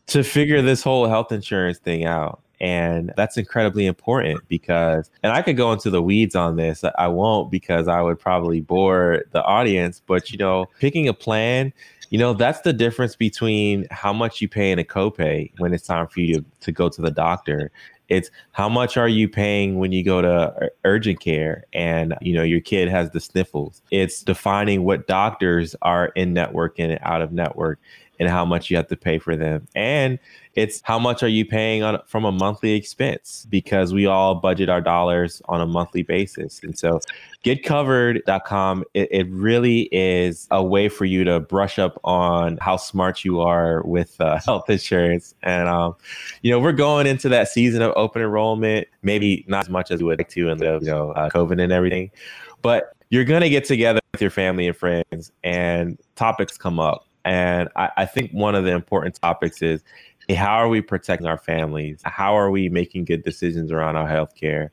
to 0.08 0.24
figure 0.24 0.62
this 0.62 0.82
whole 0.82 1.06
health 1.06 1.32
insurance 1.32 1.78
thing 1.78 2.04
out. 2.04 2.40
And 2.60 3.12
that's 3.16 3.36
incredibly 3.36 3.86
important 3.86 4.40
because, 4.48 5.10
and 5.24 5.32
I 5.32 5.42
could 5.42 5.56
go 5.56 5.72
into 5.72 5.90
the 5.90 6.00
weeds 6.00 6.36
on 6.36 6.54
this. 6.54 6.84
I 6.96 7.08
won't 7.08 7.50
because 7.50 7.88
I 7.88 8.00
would 8.00 8.20
probably 8.20 8.60
bore 8.60 9.24
the 9.32 9.42
audience. 9.42 10.00
But, 10.06 10.30
you 10.30 10.38
know, 10.38 10.66
picking 10.78 11.08
a 11.08 11.12
plan, 11.12 11.72
you 12.10 12.18
know, 12.18 12.34
that's 12.34 12.60
the 12.60 12.72
difference 12.72 13.16
between 13.16 13.88
how 13.90 14.12
much 14.12 14.40
you 14.40 14.48
pay 14.48 14.70
in 14.70 14.78
a 14.78 14.84
copay 14.84 15.50
when 15.58 15.74
it's 15.74 15.86
time 15.86 16.06
for 16.06 16.20
you 16.20 16.36
to, 16.36 16.44
to 16.60 16.72
go 16.72 16.88
to 16.88 17.02
the 17.02 17.10
doctor. 17.10 17.72
It's 18.12 18.30
how 18.52 18.68
much 18.68 18.96
are 18.96 19.08
you 19.08 19.28
paying 19.28 19.78
when 19.78 19.92
you 19.92 20.04
go 20.04 20.20
to 20.20 20.30
uh, 20.30 20.68
urgent 20.84 21.20
care 21.20 21.64
and 21.72 22.14
you 22.20 22.34
know 22.34 22.42
your 22.42 22.60
kid 22.60 22.88
has 22.88 23.10
the 23.10 23.20
sniffles. 23.20 23.82
It's 23.90 24.22
defining 24.22 24.84
what 24.84 25.06
doctors 25.06 25.74
are 25.82 26.08
in 26.08 26.34
network 26.34 26.78
and 26.78 26.98
out 27.02 27.22
of 27.22 27.32
network 27.32 27.78
and 28.22 28.30
how 28.30 28.44
much 28.44 28.70
you 28.70 28.76
have 28.76 28.86
to 28.86 28.96
pay 28.96 29.18
for 29.18 29.34
them. 29.36 29.66
And 29.74 30.20
it's 30.54 30.80
how 30.84 30.96
much 30.96 31.24
are 31.24 31.28
you 31.28 31.44
paying 31.44 31.82
on 31.82 31.98
from 32.06 32.24
a 32.24 32.30
monthly 32.30 32.74
expense 32.74 33.48
because 33.50 33.92
we 33.92 34.06
all 34.06 34.36
budget 34.36 34.68
our 34.68 34.80
dollars 34.80 35.42
on 35.46 35.60
a 35.60 35.66
monthly 35.66 36.02
basis. 36.02 36.60
And 36.62 36.78
so 36.78 37.00
getcovered.com, 37.44 38.84
it, 38.94 39.08
it 39.10 39.28
really 39.28 39.88
is 39.90 40.46
a 40.52 40.62
way 40.62 40.88
for 40.88 41.04
you 41.04 41.24
to 41.24 41.40
brush 41.40 41.80
up 41.80 41.98
on 42.04 42.58
how 42.58 42.76
smart 42.76 43.24
you 43.24 43.40
are 43.40 43.82
with 43.82 44.20
uh, 44.20 44.38
health 44.44 44.70
insurance. 44.70 45.34
And, 45.42 45.68
um, 45.68 45.96
you 46.42 46.52
know, 46.52 46.60
we're 46.60 46.70
going 46.70 47.08
into 47.08 47.28
that 47.30 47.48
season 47.48 47.82
of 47.82 47.92
open 47.96 48.22
enrollment, 48.22 48.86
maybe 49.02 49.44
not 49.48 49.64
as 49.64 49.68
much 49.68 49.90
as 49.90 49.98
we 49.98 50.04
would 50.04 50.20
like 50.20 50.28
to 50.28 50.48
in 50.48 50.58
the, 50.58 50.78
you 50.80 50.86
know, 50.86 51.10
uh, 51.12 51.28
COVID 51.28 51.60
and 51.60 51.72
everything, 51.72 52.12
but 52.60 52.94
you're 53.10 53.24
to 53.42 53.50
get 53.50 53.64
together 53.64 54.00
with 54.12 54.22
your 54.22 54.30
family 54.30 54.68
and 54.68 54.76
friends 54.76 55.32
and 55.42 55.98
topics 56.14 56.56
come 56.56 56.78
up. 56.78 57.08
And 57.24 57.68
I, 57.76 57.90
I 57.98 58.06
think 58.06 58.32
one 58.32 58.54
of 58.54 58.64
the 58.64 58.72
important 58.72 59.18
topics 59.20 59.62
is 59.62 59.82
how 60.30 60.54
are 60.54 60.68
we 60.68 60.80
protecting 60.80 61.26
our 61.26 61.38
families? 61.38 62.00
How 62.04 62.36
are 62.36 62.50
we 62.50 62.68
making 62.68 63.04
good 63.04 63.22
decisions 63.22 63.72
around 63.72 63.96
our 63.96 64.08
healthcare? 64.08 64.70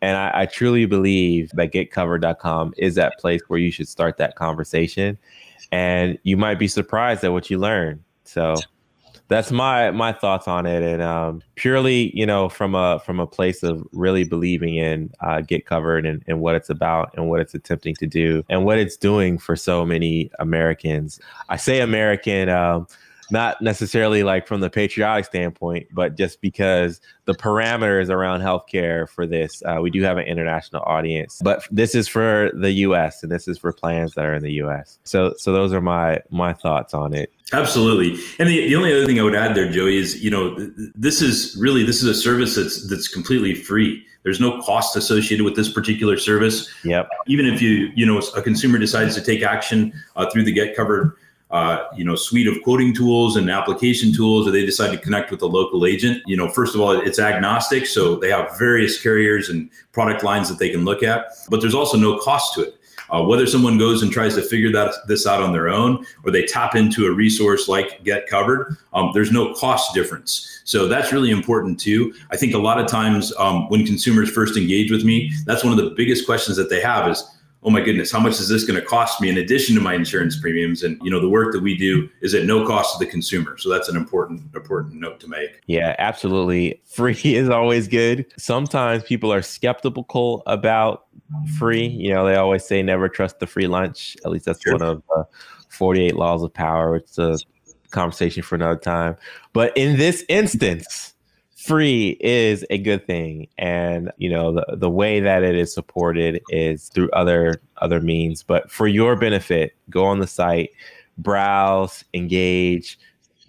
And 0.00 0.16
I, 0.16 0.42
I 0.42 0.46
truly 0.46 0.86
believe 0.86 1.50
that 1.54 1.72
getcovered.com 1.72 2.74
is 2.76 2.96
that 2.96 3.18
place 3.18 3.42
where 3.48 3.58
you 3.58 3.70
should 3.70 3.88
start 3.88 4.16
that 4.18 4.36
conversation. 4.36 5.18
And 5.70 6.18
you 6.22 6.36
might 6.36 6.58
be 6.58 6.68
surprised 6.68 7.24
at 7.24 7.32
what 7.32 7.50
you 7.50 7.58
learn. 7.58 8.04
So 8.24 8.56
that's 9.28 9.50
my 9.50 9.90
my 9.90 10.12
thoughts 10.12 10.46
on 10.46 10.66
it. 10.66 10.82
And 10.82 11.02
um, 11.02 11.42
purely 11.54 12.16
you 12.16 12.26
know 12.26 12.48
from 12.48 12.74
a 12.74 13.00
from 13.00 13.20
a 13.20 13.26
place 13.26 13.62
of 13.62 13.86
really 13.92 14.24
believing 14.24 14.76
in 14.76 15.10
uh, 15.20 15.40
get 15.40 15.66
covered 15.66 16.04
and, 16.06 16.22
and 16.26 16.40
what 16.40 16.54
it's 16.54 16.70
about 16.70 17.12
and 17.16 17.28
what 17.28 17.40
it's 17.40 17.54
attempting 17.54 17.94
to 17.96 18.06
do 18.06 18.44
and 18.48 18.64
what 18.64 18.78
it's 18.78 18.96
doing 18.96 19.38
for 19.38 19.56
so 19.56 19.84
many 19.84 20.30
americans. 20.38 21.20
I 21.48 21.56
say 21.56 21.80
american 21.80 22.48
um, 22.48 22.86
not 23.32 23.60
necessarily 23.62 24.22
like 24.22 24.46
from 24.46 24.60
the 24.60 24.70
patriotic 24.70 25.24
standpoint, 25.24 25.88
but 25.92 26.16
just 26.16 26.40
because 26.40 27.00
the 27.24 27.34
parameters 27.34 28.10
around 28.10 28.40
healthcare 28.40 29.08
for 29.08 29.26
this, 29.26 29.62
uh, 29.64 29.78
we 29.80 29.90
do 29.90 30.02
have 30.02 30.18
an 30.18 30.26
international 30.26 30.82
audience. 30.86 31.40
But 31.42 31.66
this 31.70 31.94
is 31.94 32.06
for 32.06 32.50
the 32.54 32.70
U.S. 32.72 33.22
and 33.22 33.32
this 33.32 33.48
is 33.48 33.58
for 33.58 33.72
plans 33.72 34.14
that 34.14 34.26
are 34.26 34.34
in 34.34 34.42
the 34.42 34.52
U.S. 34.52 34.98
So, 35.04 35.34
so 35.38 35.52
those 35.52 35.72
are 35.72 35.80
my 35.80 36.20
my 36.30 36.52
thoughts 36.52 36.94
on 36.94 37.14
it. 37.14 37.32
Absolutely. 37.52 38.18
And 38.38 38.48
the, 38.48 38.68
the 38.68 38.76
only 38.76 38.92
other 38.92 39.06
thing 39.06 39.18
I 39.18 39.22
would 39.22 39.34
add 39.34 39.54
there, 39.54 39.70
Joey, 39.70 39.96
is 39.96 40.22
you 40.22 40.30
know 40.30 40.54
this 40.94 41.22
is 41.22 41.56
really 41.58 41.84
this 41.84 42.02
is 42.02 42.08
a 42.08 42.14
service 42.14 42.54
that's 42.54 42.88
that's 42.88 43.08
completely 43.08 43.54
free. 43.54 44.04
There's 44.24 44.40
no 44.40 44.60
cost 44.62 44.94
associated 44.94 45.44
with 45.44 45.56
this 45.56 45.72
particular 45.72 46.16
service. 46.16 46.72
Yep. 46.84 47.08
Even 47.26 47.46
if 47.46 47.62
you 47.62 47.90
you 47.94 48.04
know 48.04 48.18
a 48.36 48.42
consumer 48.42 48.78
decides 48.78 49.14
to 49.14 49.22
take 49.22 49.42
action 49.42 49.92
uh, 50.16 50.30
through 50.30 50.44
the 50.44 50.52
Get 50.52 50.76
Covered 50.76 51.16
uh, 51.52 51.84
you 51.94 52.02
know 52.02 52.16
suite 52.16 52.46
of 52.48 52.60
quoting 52.62 52.94
tools 52.94 53.36
and 53.36 53.50
application 53.50 54.12
tools 54.12 54.48
or 54.48 54.50
they 54.50 54.64
decide 54.64 54.90
to 54.90 54.98
connect 54.98 55.30
with 55.30 55.42
a 55.42 55.46
local 55.46 55.86
agent. 55.86 56.22
You 56.26 56.36
know 56.36 56.48
first 56.48 56.74
of 56.74 56.80
all 56.80 56.92
it's 56.92 57.18
agnostic 57.18 57.86
so 57.86 58.16
they 58.16 58.30
have 58.30 58.58
various 58.58 59.00
carriers 59.00 59.50
and 59.50 59.70
product 59.92 60.24
lines 60.24 60.48
that 60.48 60.58
they 60.58 60.70
can 60.70 60.84
look 60.84 61.02
at 61.02 61.26
but 61.50 61.60
there's 61.60 61.74
also 61.74 61.96
no 61.96 62.18
cost 62.18 62.54
to 62.54 62.62
it. 62.62 62.78
Uh, 63.10 63.22
whether 63.22 63.46
someone 63.46 63.76
goes 63.76 64.02
and 64.02 64.10
tries 64.10 64.34
to 64.34 64.40
figure 64.40 64.72
that 64.72 64.94
this 65.06 65.26
out 65.26 65.42
on 65.42 65.52
their 65.52 65.68
own 65.68 66.06
or 66.24 66.30
they 66.30 66.46
tap 66.46 66.74
into 66.74 67.04
a 67.04 67.12
resource 67.12 67.68
like 67.68 68.02
get 68.04 68.26
covered 68.26 68.78
um, 68.94 69.10
there's 69.12 69.30
no 69.30 69.52
cost 69.52 69.92
difference. 69.92 70.62
So 70.64 70.88
that's 70.88 71.12
really 71.12 71.30
important 71.30 71.78
too. 71.78 72.14
I 72.30 72.38
think 72.38 72.54
a 72.54 72.58
lot 72.58 72.80
of 72.80 72.86
times 72.86 73.30
um, 73.38 73.68
when 73.68 73.84
consumers 73.84 74.30
first 74.30 74.56
engage 74.56 74.90
with 74.90 75.04
me 75.04 75.30
that's 75.44 75.62
one 75.62 75.78
of 75.78 75.84
the 75.84 75.90
biggest 75.90 76.24
questions 76.24 76.56
that 76.56 76.70
they 76.70 76.80
have 76.80 77.10
is 77.10 77.22
oh 77.64 77.70
my 77.70 77.80
goodness, 77.80 78.10
how 78.10 78.18
much 78.18 78.40
is 78.40 78.48
this 78.48 78.64
going 78.64 78.80
to 78.80 78.84
cost 78.84 79.20
me 79.20 79.28
in 79.28 79.38
addition 79.38 79.74
to 79.76 79.80
my 79.80 79.94
insurance 79.94 80.38
premiums? 80.38 80.82
And 80.82 81.00
you 81.02 81.10
know, 81.10 81.20
the 81.20 81.28
work 81.28 81.52
that 81.52 81.62
we 81.62 81.76
do 81.76 82.08
is 82.20 82.34
at 82.34 82.44
no 82.44 82.66
cost 82.66 82.98
to 82.98 83.04
the 83.04 83.10
consumer. 83.10 83.56
So 83.58 83.68
that's 83.68 83.88
an 83.88 83.96
important 83.96 84.42
important 84.54 84.94
note 84.94 85.20
to 85.20 85.28
make. 85.28 85.60
Yeah, 85.66 85.94
absolutely. 85.98 86.80
Free 86.84 87.14
is 87.24 87.48
always 87.48 87.88
good. 87.88 88.26
Sometimes 88.36 89.04
people 89.04 89.32
are 89.32 89.42
skeptical 89.42 90.42
about 90.46 91.06
free. 91.58 91.86
You 91.86 92.12
know, 92.12 92.26
they 92.26 92.36
always 92.36 92.64
say 92.64 92.82
never 92.82 93.08
trust 93.08 93.38
the 93.38 93.46
free 93.46 93.66
lunch. 93.66 94.16
At 94.24 94.30
least 94.30 94.46
that's 94.46 94.62
sure. 94.62 94.74
one 94.74 94.82
of 94.82 95.02
the 95.08 95.24
48 95.68 96.16
laws 96.16 96.42
of 96.42 96.52
power. 96.52 96.96
It's 96.96 97.18
a 97.18 97.38
conversation 97.90 98.42
for 98.42 98.56
another 98.56 98.78
time. 98.78 99.16
But 99.52 99.76
in 99.76 99.98
this 99.98 100.24
instance, 100.28 101.11
free 101.62 102.16
is 102.20 102.64
a 102.70 102.78
good 102.78 103.06
thing. 103.06 103.48
And 103.58 104.10
you 104.16 104.30
know 104.30 104.52
the, 104.52 104.76
the 104.76 104.90
way 104.90 105.20
that 105.20 105.42
it 105.42 105.54
is 105.54 105.72
supported 105.72 106.42
is 106.48 106.88
through 106.88 107.10
other 107.10 107.62
other 107.78 108.00
means. 108.00 108.42
But 108.42 108.70
for 108.70 108.88
your 108.88 109.16
benefit 109.16 109.74
go 109.90 110.04
on 110.04 110.18
the 110.18 110.26
site 110.26 110.70
browse 111.18 112.04
engage 112.14 112.98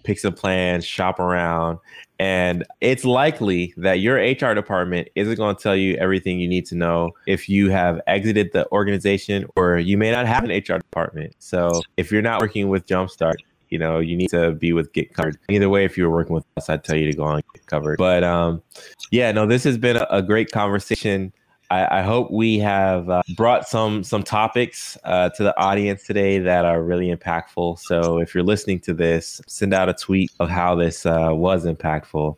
pick 0.04 0.18
some 0.18 0.34
plans 0.34 0.84
shop 0.84 1.18
around. 1.18 1.78
And 2.20 2.64
it's 2.80 3.04
likely 3.04 3.74
that 3.76 4.00
your 4.00 4.16
hr 4.16 4.54
department 4.54 5.08
isn't 5.16 5.34
going 5.34 5.56
to 5.56 5.62
tell 5.62 5.74
you 5.74 5.96
everything 5.96 6.38
you 6.38 6.46
need 6.46 6.66
to 6.66 6.76
know 6.76 7.10
if 7.26 7.48
you 7.48 7.70
have 7.70 8.00
exited 8.06 8.52
the 8.52 8.70
organization 8.70 9.46
or 9.56 9.78
you 9.78 9.98
may 9.98 10.12
not 10.12 10.26
have 10.26 10.44
an 10.44 10.50
hr 10.50 10.78
department. 10.78 11.34
So 11.40 11.82
if 11.96 12.12
you're 12.12 12.22
not 12.22 12.40
working 12.40 12.68
with 12.68 12.86
jumpstart 12.86 13.34
you 13.74 13.80
know, 13.80 13.98
you 13.98 14.16
need 14.16 14.30
to 14.30 14.52
be 14.52 14.72
with 14.72 14.92
Get 14.92 15.12
Covered. 15.14 15.36
Either 15.48 15.68
way, 15.68 15.84
if 15.84 15.98
you 15.98 16.04
were 16.04 16.10
working 16.10 16.32
with 16.32 16.44
us, 16.56 16.68
I'd 16.68 16.84
tell 16.84 16.96
you 16.96 17.10
to 17.10 17.16
go 17.16 17.24
on 17.24 17.42
Get 17.54 17.66
Covered. 17.66 17.98
But 17.98 18.22
um, 18.22 18.62
yeah, 19.10 19.32
no, 19.32 19.46
this 19.46 19.64
has 19.64 19.76
been 19.76 19.96
a, 19.96 20.06
a 20.10 20.22
great 20.22 20.52
conversation. 20.52 21.32
I, 21.72 21.98
I, 21.98 22.02
hope 22.02 22.30
we 22.30 22.60
have 22.60 23.10
uh, 23.10 23.22
brought 23.36 23.66
some 23.66 24.04
some 24.04 24.22
topics 24.22 24.96
uh, 25.02 25.30
to 25.30 25.42
the 25.42 25.58
audience 25.58 26.04
today 26.04 26.38
that 26.38 26.64
are 26.64 26.84
really 26.84 27.12
impactful. 27.12 27.80
So 27.80 28.18
if 28.18 28.32
you're 28.32 28.44
listening 28.44 28.78
to 28.80 28.94
this, 28.94 29.40
send 29.48 29.74
out 29.74 29.88
a 29.88 29.94
tweet 29.94 30.30
of 30.38 30.48
how 30.48 30.76
this 30.76 31.04
uh, 31.04 31.30
was 31.32 31.66
impactful. 31.66 32.36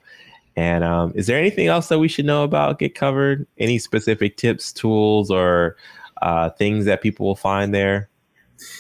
And 0.57 0.85
um, 0.85 1.13
is 1.15 1.27
there 1.27 1.39
anything 1.39 1.67
else 1.67 1.89
that 1.89 1.99
we 1.99 2.09
should 2.09 2.25
know 2.25 2.45
about 2.45 2.79
Get 2.79 2.95
Covered? 2.95 3.47
Any 3.59 3.79
specific 3.79 4.39
tips, 4.39 4.73
tools, 4.73 5.31
or 5.31 5.77
uh, 6.23 6.49
things 6.49 6.87
that 6.87 7.03
people 7.03 7.27
will 7.27 7.37
find 7.37 7.75
there? 7.75 8.09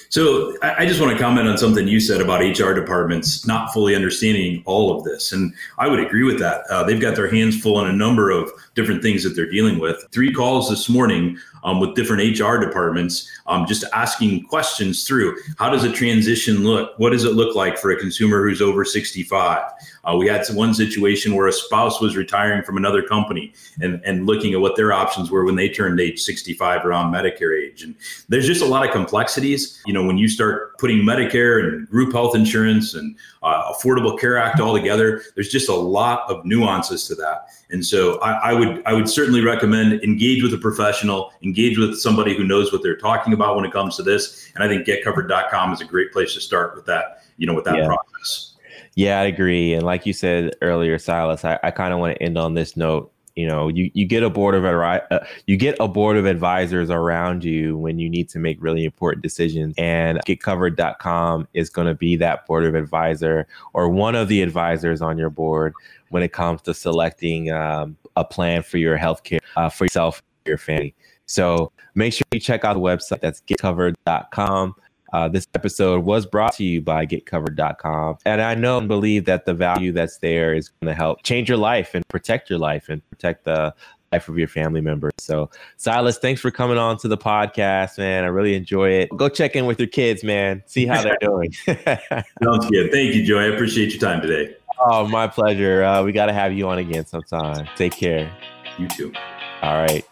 So 0.09 0.57
I 0.63 0.87
just 0.87 1.01
want 1.01 1.13
to 1.13 1.19
comment 1.23 1.49
on 1.49 1.59
something 1.59 1.87
you 1.87 2.01
said 2.01 2.21
about 2.21 2.41
HR 2.41 2.73
departments 2.73 3.47
not 3.47 3.73
fully 3.73 3.95
understanding 3.95 4.63
all 4.65 4.97
of 4.97 5.05
this, 5.05 5.33
and 5.33 5.53
I 5.79 5.89
would 5.89 6.01
agree 6.01 6.23
with 6.23 6.39
that. 6.39 6.63
Uh, 6.71 6.85
they've 6.85 7.01
got 7.01 7.17
their 7.17 7.31
hands 7.31 7.61
full 7.61 7.77
on 7.77 7.89
a 7.89 7.93
number 7.93 8.31
of 8.31 8.51
different 8.75 9.03
things 9.03 9.23
that 9.25 9.31
they're 9.31 9.51
dealing 9.51 9.79
with. 9.79 10.07
Three 10.13 10.33
calls 10.33 10.71
this 10.71 10.89
morning 10.89 11.39
um, 11.65 11.81
with 11.81 11.95
different 11.95 12.39
HR 12.39 12.57
departments, 12.59 13.29
um, 13.47 13.67
just 13.67 13.85
asking 13.93 14.45
questions 14.45 15.07
through 15.07 15.37
how 15.59 15.69
does 15.69 15.85
a 15.85 15.93
transition 15.93 16.63
look? 16.63 16.97
What 16.99 17.11
does 17.11 17.25
it 17.25 17.33
look 17.33 17.57
like 17.57 17.77
for 17.77 17.91
a 17.91 17.97
consumer 17.97 18.43
who's 18.49 18.63
over 18.63 18.85
65? 18.85 19.63
Uh, 20.07 20.17
we 20.17 20.27
had 20.27 20.47
one 20.53 20.73
situation 20.73 21.35
where 21.35 21.49
a 21.49 21.53
spouse 21.53 22.01
was 22.01 22.17
retiring 22.17 22.63
from 22.63 22.77
another 22.77 23.03
company 23.03 23.53
and, 23.81 24.01
and 24.05 24.27
looking 24.27 24.55
at 24.55 24.61
what 24.61 24.77
their 24.77 24.93
options 24.93 25.31
were 25.31 25.45
when 25.45 25.57
they 25.57 25.69
turned 25.69 25.99
age 26.01 26.21
65 26.21 26.85
around 26.85 27.13
Medicare 27.13 27.61
age. 27.61 27.83
And 27.83 27.95
there's 28.29 28.47
just 28.47 28.63
a 28.63 28.67
lot 28.67 28.87
of 28.87 28.93
complexities. 28.93 29.83
You 29.85 29.93
know, 29.93 30.05
when 30.05 30.17
you 30.17 30.29
start 30.29 30.79
putting 30.79 30.99
Medicare 30.99 31.65
and 31.65 31.89
group 31.89 32.13
health 32.13 32.37
insurance 32.37 32.95
and 32.95 33.17
uh, 33.43 33.73
Affordable 33.73 34.19
Care 34.19 34.39
Act 34.39 34.61
all 34.61 34.75
together, 34.75 35.23
there's 35.35 35.49
just 35.49 35.69
a 35.69 35.75
lot 35.75 36.31
of 36.31 36.45
nuances 36.45 37.07
to 37.09 37.15
that. 37.17 37.49
And 37.71 37.85
so 37.85 38.21
I, 38.21 38.51
I 38.51 38.53
would 38.53 38.83
I 38.87 38.93
would 38.93 39.09
certainly 39.09 39.41
recommend 39.41 40.05
engage 40.05 40.43
with 40.43 40.55
a 40.55 40.59
professional, 40.59 41.33
engage 41.43 41.79
with 41.79 41.99
somebody 41.99 42.37
who 42.37 42.45
knows 42.45 42.73
what 42.73 42.83
they're 42.83 42.97
talking 42.97 43.33
about 43.33 43.57
when 43.57 43.65
it 43.65 43.73
comes 43.73 43.97
to 43.97 44.03
this. 44.03 44.51
And 44.55 44.63
I 44.63 44.69
think 44.69 44.87
getcovered.com 44.87 45.73
is 45.73 45.81
a 45.81 45.85
great 45.85 46.13
place 46.13 46.35
to 46.35 46.41
start 46.41 46.77
with 46.77 46.87
that, 46.87 47.23
you 47.39 47.47
know, 47.47 47.55
with 47.55 47.65
that 47.65 47.77
yeah. 47.77 47.87
process. 47.87 48.56
Yeah, 48.97 49.21
I 49.21 49.25
agree. 49.25 49.75
And 49.75 49.85
like 49.85 50.07
you 50.07 50.15
said 50.15 50.57
earlier, 50.63 50.99
Silas, 50.99 51.45
I, 51.45 51.59
I 51.63 51.71
kind 51.71 51.93
of 51.93 52.01
want 52.01 52.17
to 52.17 52.23
end 52.23 52.39
on 52.39 52.55
this 52.55 52.77
note. 52.77 53.13
You 53.37 53.47
know, 53.47 53.69
you, 53.69 53.91
you 53.93 54.07
get 54.07 54.23
a 54.23 54.31
board 54.31 54.55
of 54.55 54.65
uh, 54.65 55.21
you 55.47 55.59
get 55.59 55.77
a 55.79 55.87
board 55.87 56.17
of 56.17 56.25
advisors 56.25 56.89
around 56.89 57.45
you 57.45 57.77
when 57.77 57.99
you 57.99 58.09
need 58.09 58.31
to 58.31 58.39
make 58.39 58.57
really 58.63 58.87
important 58.87 59.23
decisions. 59.23 59.75
And 59.77 60.19
getcovered.com 60.27 61.47
is 61.53 61.69
going 61.69 61.87
to 61.87 61.95
be 61.95 62.17
that 62.17 62.47
board 62.47 62.65
of 62.65 62.75
advisor 62.75 63.47
or 63.75 63.91
one 63.91 64.15
of 64.15 64.29
the 64.29 64.41
advisors 64.41 65.03
on 65.03 65.19
your 65.19 65.29
board 65.29 65.75
when 66.09 66.23
it 66.23 66.33
comes 66.33 66.63
to 66.63 66.73
selecting 66.73 67.51
um, 67.51 67.99
a 68.17 68.25
plan 68.25 68.63
for 68.63 68.79
your 68.79 68.97
healthcare 68.97 69.41
uh, 69.57 69.69
for 69.69 69.85
yourself, 69.85 70.23
your 70.47 70.57
family. 70.57 70.95
So 71.27 71.71
make 71.95 72.15
sure 72.15 72.25
you 72.33 72.41
check 72.41 72.65
out 72.65 72.73
the 72.73 72.81
website. 72.81 73.21
That's 73.21 73.43
getcovered.com. 73.43 74.75
Uh, 75.17 75.29
this 75.29 75.47
episode 75.55 76.05
was 76.05 76.27
brought 76.27 76.53
to 76.53 76.63
you 76.63 76.83
by 76.83 77.07
getcovered.com. 77.07 78.19
And 78.27 78.43
I 78.43 78.55
know 78.55 78.77
and 78.77 78.87
believe 78.87 79.25
that 79.25 79.47
the 79.47 79.55
value 79.55 79.91
that's 79.91 80.19
there 80.19 80.53
is 80.53 80.69
going 80.69 80.89
to 80.89 80.95
help 80.95 81.23
change 81.23 81.49
your 81.49 81.57
life 81.57 81.95
and 81.95 82.07
protect 82.09 82.51
your 82.51 82.59
life 82.59 82.91
and 82.91 83.01
protect 83.09 83.45
the 83.45 83.75
life 84.13 84.29
of 84.29 84.37
your 84.37 84.47
family 84.47 84.83
members. 84.83 85.15
So, 85.17 85.49
Silas, 85.79 86.19
thanks 86.19 86.43
for 86.43 86.51
coming 86.51 86.77
on 86.77 86.99
to 86.99 87.09
the 87.09 87.17
podcast, 87.17 87.97
man. 87.97 88.25
I 88.25 88.27
really 88.27 88.55
enjoy 88.55 88.91
it. 88.91 89.09
Go 89.17 89.31
check 89.31 89.57
in 89.57 89.65
with 89.65 89.81
your 89.81 89.89
kids, 89.89 90.23
man. 90.23 90.63
See 90.67 90.85
how 90.85 91.03
they're 91.03 91.17
doing. 91.23 91.51
Sounds 91.65 92.69
good. 92.71 92.93
Thank 92.93 93.15
you, 93.15 93.25
Joey. 93.25 93.45
I 93.45 93.47
appreciate 93.47 93.93
your 93.93 94.01
time 94.01 94.21
today. 94.21 94.55
Oh, 94.79 95.09
my 95.09 95.29
pleasure. 95.29 95.83
Uh, 95.83 96.03
we 96.03 96.13
got 96.13 96.27
to 96.27 96.35
have 96.35 96.53
you 96.53 96.69
on 96.69 96.77
again 96.77 97.07
sometime. 97.07 97.67
Take 97.75 97.93
care. 97.93 98.31
You 98.79 98.87
too. 98.89 99.15
All 99.63 99.77
right. 99.77 100.05